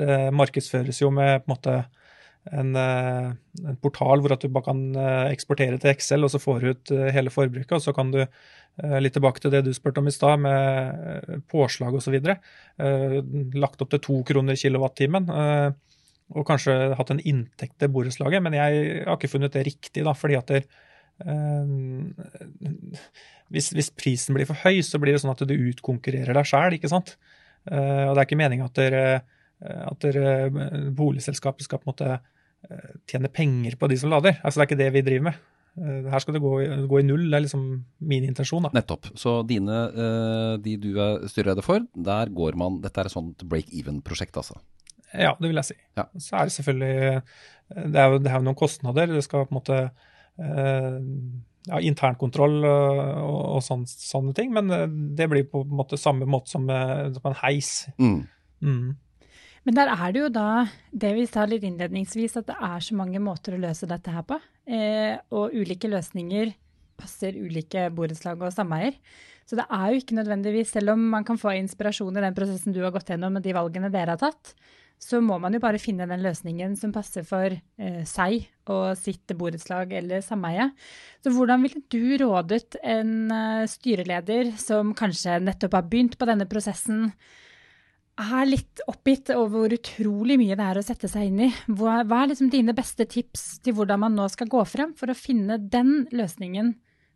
det 0.01 0.17
markedsføres 0.33 1.03
jo 1.03 1.12
med 1.13 1.43
på 1.43 1.51
en 1.51 1.53
måte 1.53 1.75
en, 2.49 2.73
eh, 2.79 3.29
en, 3.62 3.77
portal 3.83 4.23
hvor 4.23 4.33
at 4.33 4.41
du 4.41 4.49
bare 4.49 4.71
kan 4.71 4.81
eksportere 5.29 5.77
til 5.77 5.93
Excel, 5.93 6.25
og 6.25 6.33
så 6.33 6.41
får 6.41 6.59
du 6.59 6.71
ut 6.71 6.97
hele 7.13 7.33
forbruket. 7.33 7.77
Og 7.77 7.86
så 7.86 7.93
kan 7.93 8.09
du, 8.15 8.23
litt 9.03 9.13
tilbake 9.13 9.43
til 9.43 9.53
det 9.53 9.65
du 9.67 9.73
spurte 9.75 10.01
om 10.01 10.09
i 10.09 10.15
stad, 10.15 10.41
med 10.41 11.43
påslag 11.51 11.93
osv., 11.99 12.17
lagt 13.53 13.83
opp 13.83 13.91
til 13.93 14.01
to 14.01 14.21
kroner 14.25 14.57
kilowattimen 14.57 15.29
og 16.34 16.48
kanskje 16.48 16.74
hatt 16.98 17.13
en 17.13 17.22
inntekt 17.22 17.78
til 17.82 17.91
borettslaget, 17.93 18.43
men 18.43 18.58
jeg 18.58 18.82
har 19.06 19.17
ikke 19.17 19.32
funnet 19.36 19.54
det 19.54 19.67
riktig, 19.67 20.04
da, 20.06 20.15
fordi 20.17 20.38
at 20.39 20.50
det, 20.50 20.63
eh, 21.26 21.74
hvis, 23.54 23.69
hvis, 23.78 23.91
prisen 23.98 24.38
blir 24.38 24.50
for 24.50 24.58
høy, 24.65 24.82
så 24.86 25.02
blir 25.02 25.13
det 25.13 25.22
sånn 25.24 25.34
at 25.36 25.46
du 25.46 25.54
utkonkurrerer 25.54 26.34
deg 26.34 26.50
sjæl. 26.50 26.80
Uh, 27.63 28.10
og 28.10 28.17
det 28.17 28.19
er 28.19 28.26
ikke 28.26 28.36
meninga 28.36 28.65
at, 28.67 28.80
at 29.63 30.06
boligselskapet 30.98 31.63
skal 31.63 31.80
på 31.80 31.88
en 31.88 31.91
måte 31.93 32.17
tjene 33.08 33.32
penger 33.32 33.78
på 33.80 33.88
de 33.88 33.96
som 34.02 34.12
lader. 34.12 34.36
Altså 34.41 34.60
Det 34.60 34.63
er 34.63 34.69
ikke 34.72 34.80
det 34.82 34.89
vi 34.98 35.04
driver 35.06 35.28
med. 35.30 35.38
Her 36.12 36.19
skal 36.19 36.36
det 36.36 36.41
gå, 36.43 36.52
gå, 36.89 37.00
i 37.00 37.06
null, 37.08 37.24
det 37.32 37.38
er 37.38 37.46
liksom 37.46 37.63
min 38.10 38.28
intensjon. 38.28 38.67
da. 38.67 38.74
Nettopp. 38.76 39.08
Så 39.19 39.38
dine, 39.48 39.80
de 40.65 40.76
du 40.82 40.89
er 40.98 41.24
styreleder 41.32 41.65
for, 41.65 41.88
der 41.96 42.34
går 42.36 42.60
man 42.60 42.82
Dette 42.84 43.00
er 43.00 43.10
et 43.10 43.15
sånt 43.15 43.48
break 43.48 43.72
even-prosjekt, 43.72 44.36
altså? 44.41 44.60
Ja, 45.13 45.36
det 45.39 45.49
vil 45.49 45.60
jeg 45.62 45.69
si. 45.71 45.80
Ja. 45.97 46.08
Så 46.17 46.38
er 46.38 46.49
det 46.49 46.56
selvfølgelig 46.58 47.21
Det 47.73 47.99
er 48.02 48.12
jo, 48.12 48.19
det 48.21 48.32
er 48.32 48.38
jo 48.38 48.45
noen 48.47 48.60
kostnader. 48.60 49.10
Det 49.13 49.23
skal 49.26 49.47
på 49.47 49.54
en 49.54 49.60
måte 49.60 49.80
eh, 50.41 50.97
ja, 51.69 51.80
internkontroll 51.80 52.60
og, 52.67 52.99
og 53.58 53.62
sånne, 53.63 53.88
sånne, 53.88 54.34
ting, 54.38 54.52
men 54.56 54.71
eh, 54.73 54.86
det 55.17 55.30
blir 55.32 55.47
på 55.49 55.63
en 55.63 55.78
måte 55.80 55.99
samme 55.99 56.28
måte 56.30 56.52
som, 56.54 56.67
eh, 56.69 57.10
som 57.15 57.30
en 57.30 57.39
heis. 57.43 57.71
Mm. 58.02 58.19
Mm. 58.63 58.89
Men 59.63 59.78
der 59.78 59.93
er 59.93 60.12
det 60.12 60.26
jo 60.26 60.32
da 60.34 60.47
det 60.91 61.13
vi 61.15 61.28
sa 61.30 61.45
litt 61.47 61.63
innledningsvis, 61.63 62.36
at 62.41 62.49
det 62.52 62.58
er 62.60 62.84
så 62.84 62.97
mange 62.99 63.21
måter 63.23 63.56
å 63.56 63.62
løse 63.63 63.88
dette 63.89 64.12
her 64.12 64.26
på. 64.28 64.39
Eh, 64.67 65.15
og 65.36 65.56
ulike 65.56 65.91
løsninger 65.91 66.52
passer 66.99 67.38
ulike 67.39 67.88
borettslag 67.95 68.43
og 68.43 68.54
sameier. 68.54 68.97
Så 69.47 69.58
det 69.60 69.65
er 69.71 69.91
jo 69.91 69.99
ikke 69.99 70.17
nødvendigvis, 70.19 70.71
selv 70.71 70.93
om 70.93 71.08
man 71.15 71.26
kan 71.28 71.39
få 71.39 71.56
inspirasjon 71.58 72.15
i 72.15 72.23
den 72.23 72.36
prosessen 72.36 72.76
du 72.76 72.82
har 72.84 72.93
gått 72.95 73.12
gjennom 73.12 73.36
med 73.36 73.43
de 73.43 73.56
valgene 73.56 73.91
dere 73.91 74.15
har 74.15 74.21
tatt, 74.21 74.54
så 75.01 75.19
må 75.23 75.38
man 75.41 75.56
jo 75.56 75.62
bare 75.63 75.82
finne 75.82 76.08
den 76.08 76.23
løsningen 76.23 76.75
som 76.79 76.93
passer 76.95 77.25
for 77.27 77.51
eh, 77.51 78.01
seg 78.08 78.45
og 78.71 78.95
sitt 78.99 79.34
borettslag 79.38 79.91
eller 79.99 80.23
sameie. 80.23 80.69
Så 81.23 81.34
hvordan 81.36 81.63
ville 81.65 81.84
du 81.91 82.17
rådet 82.23 82.77
en 82.79 83.32
eh, 83.34 83.63
styreleder 83.69 84.53
som 84.62 84.93
kanskje 84.97 85.41
nettopp 85.43 85.79
har 85.79 85.88
begynt 85.89 86.17
på 86.19 86.29
denne 86.29 86.47
prosessen, 86.49 87.10
er 88.13 88.45
litt 88.45 88.82
oppgitt 88.86 89.32
over 89.34 89.63
hvor 89.63 89.73
utrolig 89.73 90.38
mye 90.38 90.58
det 90.58 90.65
er 90.67 90.79
å 90.79 90.86
sette 90.86 91.10
seg 91.10 91.32
inn 91.32 91.39
i? 91.47 91.49
Hva, 91.65 92.03
hva 92.06 92.23
er 92.23 92.34
liksom 92.34 92.51
dine 92.53 92.75
beste 92.77 93.08
tips 93.10 93.58
til 93.65 93.73
hvordan 93.77 94.03
man 94.06 94.13
nå 94.17 94.27
skal 94.29 94.51
gå 94.51 94.62
frem 94.69 94.93
for 94.97 95.10
å 95.10 95.17
finne 95.17 95.58
den 95.58 96.06
løsningen 96.13 96.75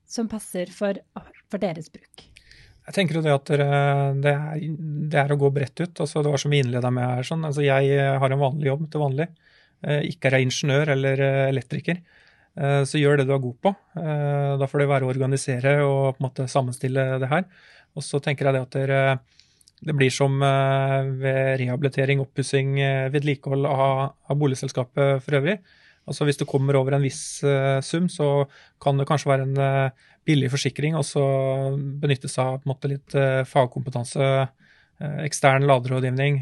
som 0.09 0.29
passer 0.31 0.71
for, 0.73 0.97
for 1.51 1.61
deres 1.61 1.91
bruk? 1.93 2.25
Jeg 2.87 2.95
tenker 2.95 3.17
jo 3.17 3.23
det 3.25 3.33
at 3.35 3.49
det 3.51 4.31
er, 4.31 4.61
det 5.11 5.19
er 5.19 5.33
å 5.33 5.39
gå 5.39 5.49
bredt 5.51 5.81
ut. 5.81 5.99
altså 5.99 6.21
Det 6.23 6.31
var 6.31 6.39
som 6.39 6.53
vi 6.53 6.61
innleda 6.63 6.91
med 6.93 7.03
her. 7.03 7.27
sånn, 7.27 7.43
altså 7.43 7.65
Jeg 7.65 7.97
har 8.21 8.31
en 8.31 8.39
vanlig 8.39 8.69
jobb 8.69 8.85
til 8.91 9.03
vanlig. 9.03 9.27
Eh, 9.85 10.07
ikke 10.09 10.29
er 10.29 10.39
jeg 10.39 10.47
ingeniør 10.47 10.93
eller 10.95 11.21
eh, 11.21 11.45
elektriker. 11.51 11.99
Eh, 12.57 12.81
så 12.89 13.01
gjør 13.01 13.19
det 13.19 13.27
du 13.29 13.33
er 13.35 13.43
god 13.43 13.57
på. 13.61 13.73
Da 13.97 14.69
får 14.69 14.81
det 14.83 14.89
være 14.89 15.07
å 15.07 15.11
organisere 15.13 15.73
og 15.85 16.15
på 16.15 16.21
en 16.21 16.27
måte 16.29 16.47
sammenstille 16.51 17.09
det 17.21 17.31
her. 17.31 17.45
Og 17.97 18.05
så 18.05 18.21
tenker 18.23 18.47
jeg 18.47 18.57
det 18.57 18.63
at 18.65 18.77
det, 18.77 19.01
det 19.89 19.95
blir 19.97 20.13
som 20.13 20.37
ved 20.39 21.57
rehabilitering, 21.61 22.21
oppussing, 22.21 22.75
vedlikehold 23.13 23.65
av, 23.69 24.13
av 24.29 24.37
boligselskapet 24.37 25.23
for 25.25 25.39
øvrig. 25.39 25.57
Altså 26.07 26.27
Hvis 26.27 26.39
du 26.39 26.45
kommer 26.47 26.77
over 26.79 26.95
en 26.95 27.03
viss 27.03 27.41
uh, 27.43 27.79
sum, 27.83 28.07
så 28.11 28.47
kan 28.83 28.99
det 28.99 29.07
kanskje 29.09 29.31
være 29.31 29.47
en 29.47 29.57
uh, 29.59 30.05
billig 30.27 30.49
forsikring, 30.53 30.95
og 30.95 31.03
så 31.07 31.23
benytte 32.01 32.31
seg 32.31 32.43
av 32.45 32.61
på 32.61 32.67
en 32.67 32.73
måte 32.73 32.91
litt 32.91 33.17
uh, 33.17 33.43
fagkompetanse, 33.47 34.29
ekstern 35.21 35.61
laderådgivning. 35.69 36.39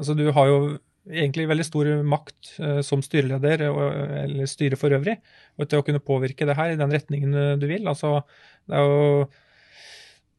altså 0.00 0.14
Du 0.16 0.30
har 0.32 0.46
jo 0.48 0.60
egentlig 1.04 1.44
veldig 1.50 1.66
stor 1.66 1.90
makt 2.00 2.54
som 2.86 3.02
styreleder 3.04 3.66
eller 3.66 4.48
styre 4.48 4.78
for 4.80 4.96
øvrig 4.96 5.18
og 5.60 5.68
til 5.68 5.82
å 5.82 5.84
kunne 5.84 6.00
påvirke 6.00 6.48
det 6.48 6.56
her 6.56 6.72
i 6.72 6.78
den 6.80 6.94
retningen 6.96 7.60
du 7.60 7.66
vil. 7.68 7.84
Altså 7.92 8.22
Det 8.64 8.72
er 8.72 8.88
jo 8.88 9.28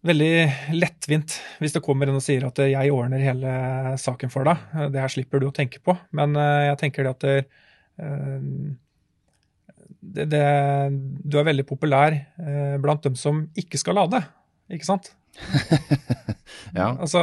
veldig 0.10 0.34
lettvint 0.74 1.38
hvis 1.62 1.78
det 1.78 1.86
kommer 1.86 2.10
en 2.10 2.18
og 2.18 2.26
sier 2.26 2.50
at 2.50 2.64
jeg 2.66 2.96
ordner 2.98 3.22
hele 3.30 3.54
saken 4.02 4.34
for 4.34 4.50
deg. 4.50 4.66
Det 4.90 5.06
her 5.06 5.14
slipper 5.20 5.38
du 5.38 5.52
å 5.52 5.54
tenke 5.54 5.86
på. 5.86 5.94
Men 6.18 6.34
jeg 6.34 6.82
tenker 6.82 7.06
det 7.06 7.14
at 7.14 7.46
det, 8.02 8.10
Eh, 8.10 8.78
det, 10.02 10.26
det, 10.32 10.46
du 11.24 11.38
er 11.38 11.46
veldig 11.46 11.66
populær 11.70 12.16
eh, 12.16 12.78
blant 12.82 13.04
dem 13.06 13.18
som 13.20 13.44
ikke 13.58 13.80
skal 13.80 14.00
lade, 14.00 14.24
ikke 14.74 14.88
sant? 14.88 15.12
ja. 16.80 16.90
Altså, 16.98 17.22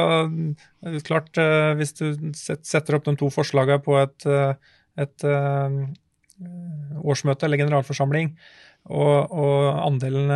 klart, 1.05 1.35
eh, 1.37 1.73
hvis 1.77 1.91
du 1.99 2.31
setter 2.33 2.97
opp 2.97 3.09
de 3.09 3.17
to 3.19 3.29
forslagene 3.33 3.83
på 3.83 3.99
et, 3.99 4.27
et 4.99 5.27
årsmøte 7.03 7.45
eller 7.45 7.61
generalforsamling, 7.61 8.31
og, 8.89 9.35
og 9.35 9.83
andelen 9.83 10.31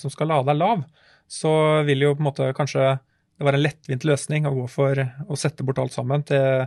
som 0.00 0.10
skal 0.10 0.32
lade, 0.32 0.50
er 0.50 0.58
lav, 0.58 0.82
så 1.28 1.84
vil 1.86 2.06
jo 2.06 2.14
på 2.16 2.24
en 2.24 2.30
måte 2.30 2.48
kanskje 2.56 2.94
det 2.96 3.46
være 3.46 3.60
en 3.60 3.66
lettvint 3.66 4.06
løsning 4.08 4.48
å 4.48 4.54
gå 4.56 4.64
for 4.72 4.98
å 4.98 5.36
sette 5.38 5.62
bort 5.68 5.78
alt 5.84 5.94
sammen 5.94 6.24
til 6.26 6.64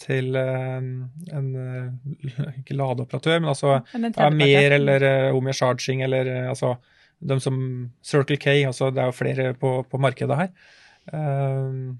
til 0.00 0.36
eh, 0.38 0.78
en 1.36 1.48
eh, 1.60 1.88
ikke 2.60 2.76
ladeoperatør, 2.78 3.40
men 3.42 3.52
altså 3.52 3.80
mer 4.34 4.76
eller 4.76 5.06
uh, 5.06 5.36
Omia 5.36 5.54
Charging 5.56 6.04
eller 6.06 6.30
altså 6.50 6.74
de 7.20 7.36
som 7.42 7.56
Circle 8.06 8.38
K, 8.40 8.46
altså 8.64 8.88
det 8.94 9.02
er 9.02 9.10
jo 9.10 9.18
flere 9.18 9.50
på, 9.60 9.74
på 9.84 9.98
markedet 10.00 10.38
her. 10.38 10.52
Jeg 11.10 11.96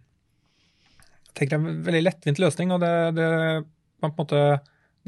tenker 1.37 1.59
det 1.59 1.59
er 1.59 1.67
en 1.75 1.83
veldig 1.85 2.01
lettvint 2.07 2.41
løsning, 2.41 2.73
og 2.73 2.81
det, 2.81 2.93
det 3.19 3.27
man 4.01 4.15
på 4.15 4.23
en 4.23 4.23
måte 4.23 4.41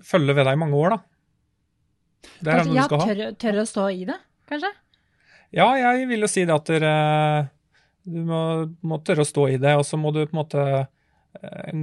følger 0.04 0.36
ved 0.36 0.44
deg 0.50 0.58
i 0.58 0.60
mange 0.60 0.76
år, 0.76 0.88
da. 0.92 0.98
Det 2.44 2.52
er 2.52 2.60
kanskje, 2.60 2.76
ja, 2.76 2.84
tør, 2.92 3.22
tør, 3.40 3.60
å 3.62 3.66
stå 3.70 3.86
i 3.88 4.04
det, 4.10 4.18
kanskje? 4.52 4.72
Ja, 5.56 5.68
jeg 5.80 6.04
vil 6.12 6.26
jo 6.26 6.32
si 6.34 6.44
det 6.44 6.58
at 6.60 6.68
dere, 6.68 6.92
du 8.04 8.20
må, 8.28 8.42
må 8.84 9.00
tørre 9.06 9.24
å 9.24 9.32
stå 9.32 9.48
i 9.54 9.60
det, 9.64 9.78
og 9.80 9.88
så 9.88 9.96
må 10.00 10.12
du 10.12 10.26
på 10.26 10.34
en 10.34 10.42
måte 10.42 10.66
Eh, 10.66 10.84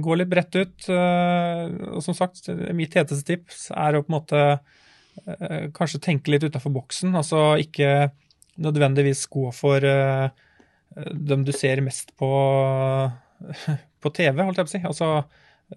gå 0.04 0.16
litt 0.16 0.30
bredt 0.30 0.56
ut. 0.56 0.88
Eh, 0.88 1.64
og 1.90 2.04
som 2.04 2.16
sagt, 2.16 2.48
mitt 2.76 2.94
heteste 2.96 3.26
tips 3.26 3.68
er 3.74 3.96
å 3.96 4.04
på 4.04 4.12
en 4.12 4.16
måte 4.18 4.42
eh, 4.46 5.68
kanskje 5.76 6.02
tenke 6.06 6.32
litt 6.32 6.46
utafor 6.46 6.74
boksen. 6.74 7.14
Altså 7.18 7.56
ikke 7.60 8.10
nødvendigvis 8.60 9.24
gå 9.32 9.48
for 9.56 9.84
dem 11.30 11.44
du 11.46 11.52
ser 11.54 11.80
mest 11.86 12.10
på, 12.18 12.28
på 14.02 14.12
TV, 14.12 14.42
holdt 14.42 14.60
jeg 14.60 14.66
på 14.66 14.70
å 14.70 14.74
si. 14.74 14.80
Altså, 14.90 15.10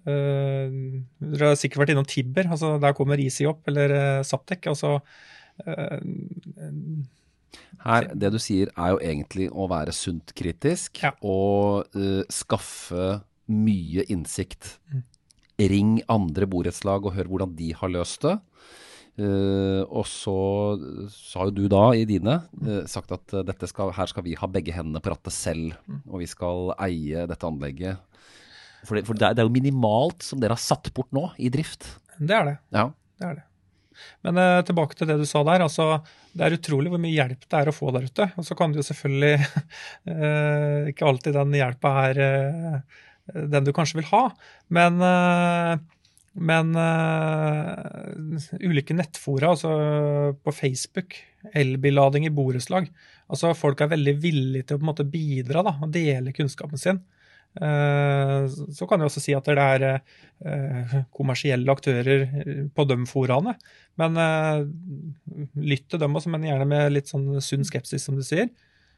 dere 0.03 1.51
har 1.51 1.59
sikkert 1.61 1.83
vært 1.83 1.93
innom 1.93 2.07
Tibber. 2.09 2.49
altså 2.51 2.73
Der 2.81 2.95
kommer 2.97 3.21
Easy 3.21 3.45
opp, 3.47 3.61
eller 3.69 4.23
Saptek. 4.27 4.67
altså 4.67 4.97
her, 7.85 8.09
Det 8.09 8.31
du 8.33 8.39
sier 8.41 8.71
er 8.73 8.95
jo 8.95 8.99
egentlig 8.99 9.47
å 9.53 9.67
være 9.71 9.93
sunt 9.95 10.33
kritisk 10.35 11.03
ja. 11.05 11.13
og 11.21 11.93
uh, 11.95 12.25
skaffe 12.33 13.21
mye 13.51 14.05
innsikt. 14.11 14.77
Ring 15.59 15.99
andre 16.11 16.47
borettslag 16.49 17.05
og 17.05 17.15
hør 17.17 17.29
hvordan 17.29 17.53
de 17.57 17.73
har 17.77 17.91
løst 17.93 18.25
det. 18.25 18.37
Uh, 19.13 19.85
og 19.93 20.07
så, 20.09 20.33
så 21.13 21.37
har 21.37 21.51
jo 21.51 21.53
du 21.53 21.67
da 21.69 21.83
i 21.93 22.01
dine 22.09 22.39
uh, 22.65 22.79
sagt 22.89 23.11
at 23.13 23.35
uh, 23.37 23.65
skal, 23.69 23.91
her 23.93 24.09
skal 24.09 24.25
vi 24.25 24.33
ha 24.39 24.49
begge 24.49 24.73
hendene 24.73 25.03
på 25.03 25.13
rattet 25.13 25.35
selv. 25.35 25.75
Og 26.09 26.23
vi 26.23 26.29
skal 26.29 26.73
eie 26.81 27.27
dette 27.29 27.47
anlegget. 27.49 28.01
For, 28.83 28.97
det, 28.97 29.05
for 29.05 29.13
det, 29.13 29.27
er, 29.27 29.37
det, 29.37 29.43
er, 29.43 29.47
jo 29.47 29.53
minimalt 29.53 30.25
som 30.25 30.41
dere 30.41 30.57
har 30.57 30.63
satt 30.63 30.89
bort 30.97 31.13
nå 31.15 31.27
i 31.37 31.53
drift. 31.53 31.85
Det 32.17 32.33
er 32.35 32.49
det. 32.49 32.57
Ja. 32.73 32.89
det, 33.21 33.29
er 33.29 33.37
det. 33.37 33.47
Men 34.25 34.41
tilbake 34.65 34.97
til 34.97 35.07
det 35.07 35.19
du 35.21 35.27
sa 35.29 35.43
der. 35.45 35.61
altså 35.63 36.01
Det 36.33 36.47
er 36.47 36.57
utrolig 36.57 36.89
hvor 36.89 36.99
mye 36.99 37.13
hjelp 37.13 37.45
det 37.45 37.61
er 37.61 37.69
å 37.69 37.75
få 37.75 37.93
der 37.93 38.09
ute. 38.09 38.31
Og 38.33 38.49
så 38.49 38.57
kan 38.57 38.73
du 38.73 38.81
jo 38.81 38.87
selvfølgelig 38.89 39.37
Ikke 40.91 41.07
alltid 41.07 41.37
den 41.37 41.53
hjelpa 41.61 41.93
er 42.09 42.21
den 43.31 43.65
du 43.65 43.73
kanskje 43.75 44.01
vil 44.01 44.09
ha. 44.11 44.23
Men, 44.73 44.99
eh, 45.01 45.77
men 46.33 46.73
uh, 46.75 48.45
ulike 48.63 48.95
nettfora, 48.97 49.53
altså 49.53 49.73
på 50.43 50.53
Facebook, 50.55 51.19
elbillading 51.53 52.25
i 52.25 52.31
borettslag 52.33 52.87
altså 53.33 53.51
Folk 53.57 53.81
er 53.81 53.91
veldig 53.91 54.13
villige 54.21 54.67
til 54.69 54.79
å 54.79 54.85
måte 54.87 55.05
bidra 55.07 55.61
da, 55.65 55.75
og 55.81 55.91
dele 55.93 56.33
kunnskapen 56.35 56.79
sin. 56.81 56.99
Uh, 57.53 58.49
så 58.49 58.87
kan 58.89 59.01
jeg 59.01 59.11
også 59.11 59.21
si 59.21 59.35
at 59.37 59.45
det 59.45 59.61
er 59.61 60.99
kommersielle 61.13 61.71
aktører 61.71 62.25
på 62.75 62.85
de 62.89 62.97
foraene. 63.09 63.55
Men 64.01 64.17
lytt 65.55 65.87
til 65.89 66.01
dem 66.01 66.17
også, 66.17 66.33
men 66.33 66.49
gjerne 66.49 66.67
med 66.69 66.93
litt 66.93 67.13
sånn 67.13 67.29
sunn 67.45 67.65
skepsis, 67.65 68.05
som 68.05 68.17
du 68.17 68.25
sier. 68.25 68.49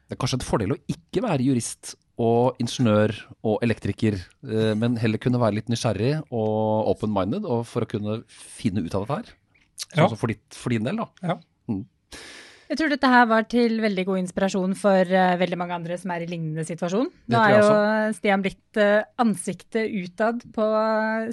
Det 0.06 0.16
er 0.16 0.20
kanskje 0.20 0.40
en 0.40 0.48
fordel 0.48 0.74
å 0.74 0.82
ikke 0.90 1.24
være 1.24 1.46
jurist 1.46 1.94
og 2.22 2.56
ingeniør 2.62 3.12
og 3.44 3.60
elektriker, 3.64 4.16
eh, 4.48 4.72
men 4.78 4.96
heller 5.00 5.20
kunne 5.20 5.40
være 5.42 5.58
litt 5.58 5.68
nysgjerrig 5.72 6.14
og 6.30 6.88
open-minded 6.94 7.44
og 7.44 7.66
for 7.68 7.84
å 7.84 7.90
kunne 7.90 8.22
finne 8.28 8.84
ut 8.84 8.96
av 8.96 9.04
dette 9.04 9.18
her. 9.20 9.34
Sånn 9.90 10.08
ja. 10.08 10.16
for, 10.16 10.32
ditt, 10.32 10.56
for, 10.56 10.72
din 10.72 10.88
del, 10.88 11.02
da. 11.02 11.08
Ja. 11.20 11.36
Mm. 11.68 11.84
Jeg 12.66 12.80
tror 12.80 12.90
dette 12.90 13.10
her 13.12 13.26
var 13.30 13.44
til 13.46 13.76
veldig 13.84 14.04
god 14.08 14.20
inspirasjon 14.24 14.72
for 14.80 15.12
uh, 15.12 15.36
veldig 15.38 15.58
mange 15.60 15.76
andre 15.76 15.98
som 16.00 16.10
er 16.10 16.24
i 16.24 16.30
lignende 16.30 16.64
situasjon. 16.66 17.12
Nå 17.30 17.42
er 17.44 17.58
jo 17.60 17.68
Stian 18.16 18.42
blitt 18.42 18.80
uh, 18.80 19.04
ansiktet 19.22 19.92
utad 19.92 20.40
på 20.56 20.66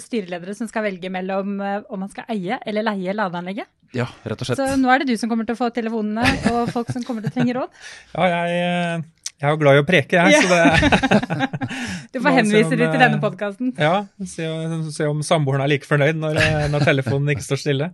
styreledere 0.04 0.54
som 0.54 0.70
skal 0.70 0.86
velge 0.86 1.10
mellom 1.10 1.56
uh, 1.58 1.80
om 1.88 2.04
man 2.04 2.12
skal 2.12 2.28
eie 2.30 2.60
eller 2.62 2.86
leie 2.86 3.16
ladeanlegget. 3.16 3.72
Ja, 3.96 4.06
rett 4.22 4.44
og 4.44 4.46
slett. 4.46 4.60
Så 4.60 4.78
nå 4.78 4.92
er 4.92 5.02
det 5.02 5.10
du 5.10 5.18
som 5.18 5.32
kommer 5.32 5.48
til 5.48 5.56
å 5.56 5.62
få 5.64 5.72
telefonene, 5.74 6.22
og 6.52 6.70
folk 6.74 6.92
som 6.94 7.02
kommer 7.06 7.24
til 7.24 7.32
å 7.32 7.36
trenge 7.38 7.58
råd. 7.58 7.82
Ja, 8.14 8.46
jeg 8.46 9.04
Jeg 9.44 9.50
er 9.50 9.56
jo 9.58 9.60
glad 9.60 9.76
i 9.76 9.80
å 9.82 9.84
preke, 9.84 10.16
jeg. 10.16 10.32
Ja. 10.32 10.40
så 10.40 10.54
det... 10.56 11.64
Du 12.14 12.20
får 12.22 12.38
henvise 12.38 12.64
om, 12.64 12.72
til 12.72 12.84
eh, 12.86 12.94
denne 12.96 13.18
podkasten. 13.20 13.74
Ja, 13.76 14.06
se, 14.30 14.46
se 14.94 15.10
om 15.10 15.20
samboeren 15.26 15.64
er 15.64 15.68
like 15.74 15.88
fornøyd 15.88 16.16
når, 16.16 16.40
eh, 16.40 16.64
når 16.72 16.86
telefonen 16.88 17.34
ikke 17.34 17.44
står 17.44 17.60
stille. 17.60 17.90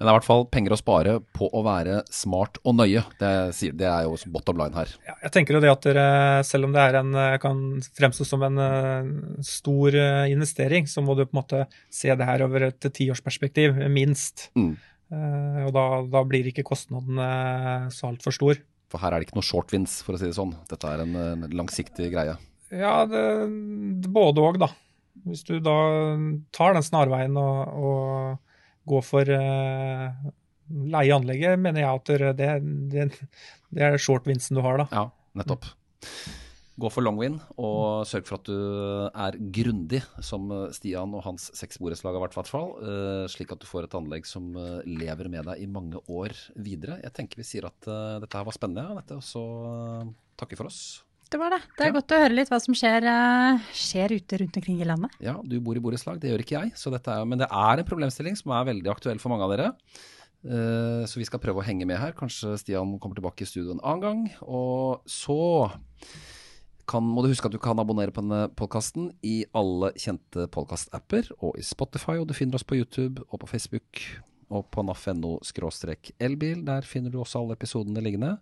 Men 0.00 0.06
det 0.06 0.08
er 0.08 0.14
i 0.14 0.16
hvert 0.16 0.28
fall 0.30 0.46
penger 0.48 0.72
å 0.72 0.78
spare 0.80 1.14
på 1.36 1.50
å 1.52 1.60
være 1.66 1.98
smart 2.14 2.56
og 2.64 2.78
nøye. 2.78 3.02
Det, 3.20 3.32
det 3.76 3.84
er 3.84 4.06
jo 4.06 4.14
bottom 4.32 4.56
line 4.62 4.72
her. 4.78 4.94
Ja, 5.04 5.18
jeg 5.26 5.34
tenker 5.34 5.58
jo 5.58 5.60
det 5.60 5.72
at 5.74 5.84
dere, 5.84 6.06
selv 6.48 6.70
om 6.70 6.72
det 6.72 6.86
er 6.86 6.96
en, 7.02 7.10
eh, 7.20 7.36
kan 7.42 7.60
fremstå 7.98 8.24
som 8.24 8.46
en 8.48 8.62
eh, 8.64 9.10
stor 9.44 9.98
eh, 10.00 10.30
investering, 10.32 10.88
så 10.88 11.04
må 11.04 11.18
du 11.18 11.26
på 11.26 11.34
en 11.34 11.42
måte 11.42 11.66
se 11.92 12.08
det 12.08 12.30
her 12.30 12.46
over 12.46 12.70
et 12.70 12.88
tiårsperspektiv, 12.96 13.76
minst. 13.92 14.48
Mm. 14.56 14.72
Eh, 15.12 15.62
og 15.66 15.74
da, 15.76 15.86
da 16.06 16.24
blir 16.32 16.48
ikke 16.48 16.64
kostnaden 16.70 17.20
eh, 17.20 17.88
så 17.92 18.08
altfor 18.14 18.38
stor. 18.38 18.64
For 18.90 19.02
her 19.02 19.14
er 19.14 19.22
det 19.22 19.28
ikke 19.28 19.38
noe 19.38 19.46
short 19.46 19.72
wins, 19.74 20.00
for 20.02 20.16
å 20.16 20.20
si 20.20 20.26
det 20.26 20.36
sånn. 20.36 20.52
Dette 20.70 20.90
er 20.90 21.04
en, 21.04 21.14
en 21.14 21.44
langsiktig 21.54 22.10
greie. 22.12 22.34
Ja, 22.74 23.04
det, 23.06 23.22
det 24.02 24.10
både 24.14 24.42
òg, 24.42 24.58
da. 24.62 24.70
Hvis 25.26 25.44
du 25.46 25.56
da 25.62 25.76
tar 26.54 26.74
den 26.76 26.86
snarveien 26.86 27.36
og, 27.38 27.72
og 27.86 28.90
går 28.90 29.06
for 29.06 29.30
uh, 29.30 30.10
leie 30.94 31.14
anlegget, 31.14 31.58
mener 31.60 31.84
jeg 31.84 32.00
at 32.00 32.36
det, 32.38 32.52
det, 32.90 33.08
det 33.74 33.86
er 33.86 33.98
short-vinsten 34.00 34.58
du 34.58 34.64
har, 34.64 34.82
da. 34.82 34.88
Ja, 34.94 35.04
nettopp. 35.38 35.70
Gå 36.80 36.88
for 36.94 37.04
long 37.04 37.18
win, 37.20 37.34
og 37.60 38.06
sørg 38.08 38.24
for 38.28 38.38
at 38.38 38.48
du 38.48 39.10
er 39.10 39.36
grundig, 39.52 40.00
som 40.24 40.46
Stian 40.72 41.12
og 41.18 41.24
hans 41.26 41.50
seksborettslag 41.58 42.14
har 42.16 42.22
vært, 42.24 42.32
i 42.36 42.40
hvert 42.40 42.48
fall. 42.50 42.70
eh, 42.80 43.26
slik 43.28 43.52
at 43.52 43.60
du 43.60 43.66
får 43.68 43.84
et 43.88 43.96
anlegg 43.98 44.24
som 44.28 44.48
eh, 44.56 44.80
lever 44.88 45.28
med 45.28 45.44
deg 45.50 45.60
i 45.60 45.68
mange 45.68 46.00
år 46.08 46.32
videre. 46.56 46.96
Jeg 47.04 47.12
tenker 47.18 47.36
vi 47.42 47.44
sier 47.44 47.66
at 47.68 47.86
eh, 47.90 48.16
dette 48.24 48.38
her 48.40 48.46
var 48.48 48.56
spennende, 48.56 49.02
og 49.12 49.22
så 49.26 49.44
takker 50.40 50.56
for 50.56 50.70
oss. 50.70 50.80
Det 51.30 51.38
var 51.38 51.52
det. 51.54 51.60
Det 51.76 51.84
er 51.84 51.92
Ja. 51.92 51.94
godt 52.00 52.10
å 52.16 52.20
høre 52.24 52.34
litt 52.34 52.48
hva 52.50 52.58
som 52.64 52.74
skjer, 52.74 53.04
eh, 53.06 53.58
skjer 53.76 54.16
ute 54.16 54.38
rundt 54.40 54.56
omkring 54.56 54.80
i 54.80 54.88
landet. 54.88 55.10
Ja, 55.20 55.36
du 55.44 55.60
bor 55.60 55.76
i 55.76 55.82
borettslag, 55.84 56.18
det 56.18 56.30
gjør 56.32 56.42
ikke 56.42 56.58
jeg. 56.64 56.72
Er, 57.06 57.24
men 57.24 57.38
det 57.38 57.46
er 57.50 57.78
en 57.78 57.84
problemstilling 57.84 58.36
som 58.40 58.50
er 58.56 58.64
veldig 58.72 58.90
aktuell 58.90 59.20
for 59.20 59.28
mange 59.30 59.44
av 59.44 59.52
dere. 59.52 59.68
Eh, 60.42 61.04
Så 61.06 61.18
vi 61.20 61.24
skal 61.28 61.38
prøve 61.38 61.60
å 61.60 61.66
henge 61.66 61.86
med 61.86 61.98
her. 61.98 62.12
Kanskje 62.12 62.56
Stian 62.58 62.98
kommer 62.98 63.14
tilbake 63.14 63.42
i 63.42 63.46
studio 63.46 63.72
en 63.76 63.80
annen 63.84 64.00
gang. 64.00 64.30
Og 64.48 65.02
så 65.06 65.70
kan, 66.90 67.06
må 67.06 67.22
du 67.22 67.30
huske 67.30 67.46
at 67.48 67.54
du 67.54 67.60
kan 67.62 67.78
abonnere 67.80 68.12
på 68.14 68.22
denne 68.24 68.48
podkasten 68.58 69.10
i 69.26 69.44
alle 69.56 69.92
kjente 69.98 70.48
podkastapper 70.52 71.30
og 71.38 71.58
i 71.60 71.64
Spotify. 71.66 72.18
Og 72.18 72.26
du 72.28 72.34
finner 72.36 72.58
oss 72.58 72.66
på 72.66 72.78
YouTube 72.78 73.22
og 73.28 73.42
på 73.42 73.50
Facebook 73.52 74.02
og 74.50 74.66
på 74.74 74.82
naf.no 74.82 75.36
elbil. 76.18 76.64
Der 76.66 76.82
finner 76.82 77.10
du 77.10 77.20
også 77.20 77.40
alle 77.40 77.54
episodene 77.58 78.02
liggende. 78.02 78.36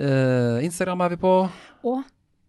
Uh, 0.00 0.58
Instagram 0.64 1.06
er 1.06 1.14
vi 1.14 1.20
på. 1.22 1.34
Og 1.86 2.02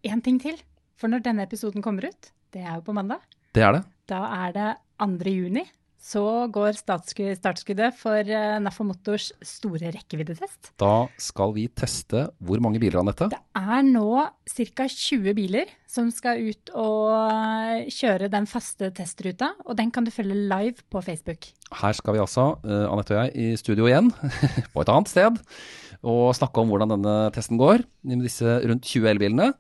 én 0.03 0.21
ting 0.23 0.39
til. 0.41 0.57
For 0.97 1.09
når 1.09 1.23
denne 1.25 1.45
episoden 1.45 1.81
kommer 1.81 2.09
ut, 2.09 2.31
det 2.53 2.61
er 2.61 2.75
jo 2.77 2.85
på 2.85 2.93
mandag, 2.93 3.21
Det 3.53 3.63
er 3.63 3.71
det. 3.73 3.83
da 4.09 4.47
er 4.47 4.51
det 4.53 4.69
2. 4.99 5.29
juni. 5.29 5.63
Så 6.01 6.21
går 6.49 6.73
startskuddet 6.79 7.93
for 7.93 8.25
uh, 8.25 8.85
Motors 8.87 9.27
store 9.45 9.91
rekkeviddetest. 9.93 10.71
Da 10.81 11.05
skal 11.21 11.53
vi 11.53 11.67
teste 11.69 12.23
hvor 12.41 12.61
mange 12.63 12.81
biler, 12.81 13.03
Anette? 13.03 13.29
Det 13.29 13.37
er 13.59 13.85
nå 13.85 14.07
ca. 14.49 14.87
20 14.89 15.35
biler 15.37 15.69
som 15.91 16.09
skal 16.13 16.41
ut 16.49 16.71
og 16.77 17.11
eh, 17.11 17.91
kjøre 17.91 18.31
den 18.31 18.47
faste 18.49 18.89
testruta, 18.95 19.51
og 19.67 19.77
den 19.77 19.91
kan 19.93 20.07
du 20.07 20.11
følge 20.13 20.37
live 20.49 20.81
på 20.89 21.03
Facebook. 21.05 21.51
Her 21.81 21.95
skal 21.97 22.15
vi 22.15 22.23
altså, 22.23 22.47
eh, 22.65 22.85
Anette 22.87 23.15
og 23.15 23.21
jeg, 23.21 23.33
i 23.35 23.61
studio 23.61 23.89
igjen, 23.89 24.09
på 24.73 24.83
et 24.83 24.91
annet 24.93 25.11
sted, 25.11 25.41
og 26.01 26.31
snakke 26.33 26.63
om 26.63 26.71
hvordan 26.71 26.95
denne 26.95 27.17
testen 27.35 27.61
går 27.61 27.85
med 28.07 28.25
disse 28.25 28.61
rundt 28.65 28.87
20 28.87 29.11
elbilene. 29.13 29.51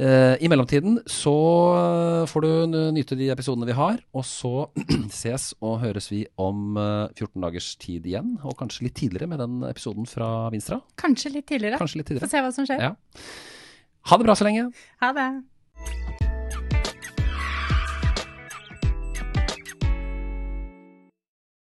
Eh, 0.00 0.36
I 0.40 0.48
mellomtiden 0.48 1.02
så 1.04 1.34
eh, 1.76 2.22
får 2.30 2.44
du 2.44 2.76
nyte 2.96 3.16
de 3.18 3.28
episodene 3.34 3.68
vi 3.68 3.76
har, 3.76 3.98
og 4.16 4.24
så 4.24 4.52
ses 5.12 5.50
og 5.60 5.82
høres 5.84 6.08
vi 6.12 6.22
om 6.40 6.78
eh, 6.80 7.12
14 7.12 7.44
dagers 7.44 7.74
tid 7.82 8.08
igjen, 8.08 8.38
og 8.40 8.56
kanskje 8.60 8.88
litt 8.88 8.96
tidligere 8.96 9.28
med 9.34 9.42
den 9.44 9.60
episoden 9.68 10.08
fra 10.08 10.48
Vinstra. 10.54 10.80
Kanskje 11.00 11.34
litt 11.36 11.48
tidligere. 11.50 11.80
Kanskje 11.82 12.00
litt 12.00 12.14
Få 12.24 12.32
se 12.32 12.44
hva 12.44 12.54
som 12.56 12.68
skjer. 12.68 12.88
Ja. 12.88 12.94
Ha 14.08 14.18
det 14.18 14.30
bra 14.30 14.38
så 14.38 14.48
lenge. 14.48 14.70
Ha 15.04 15.12
det. 15.18 15.30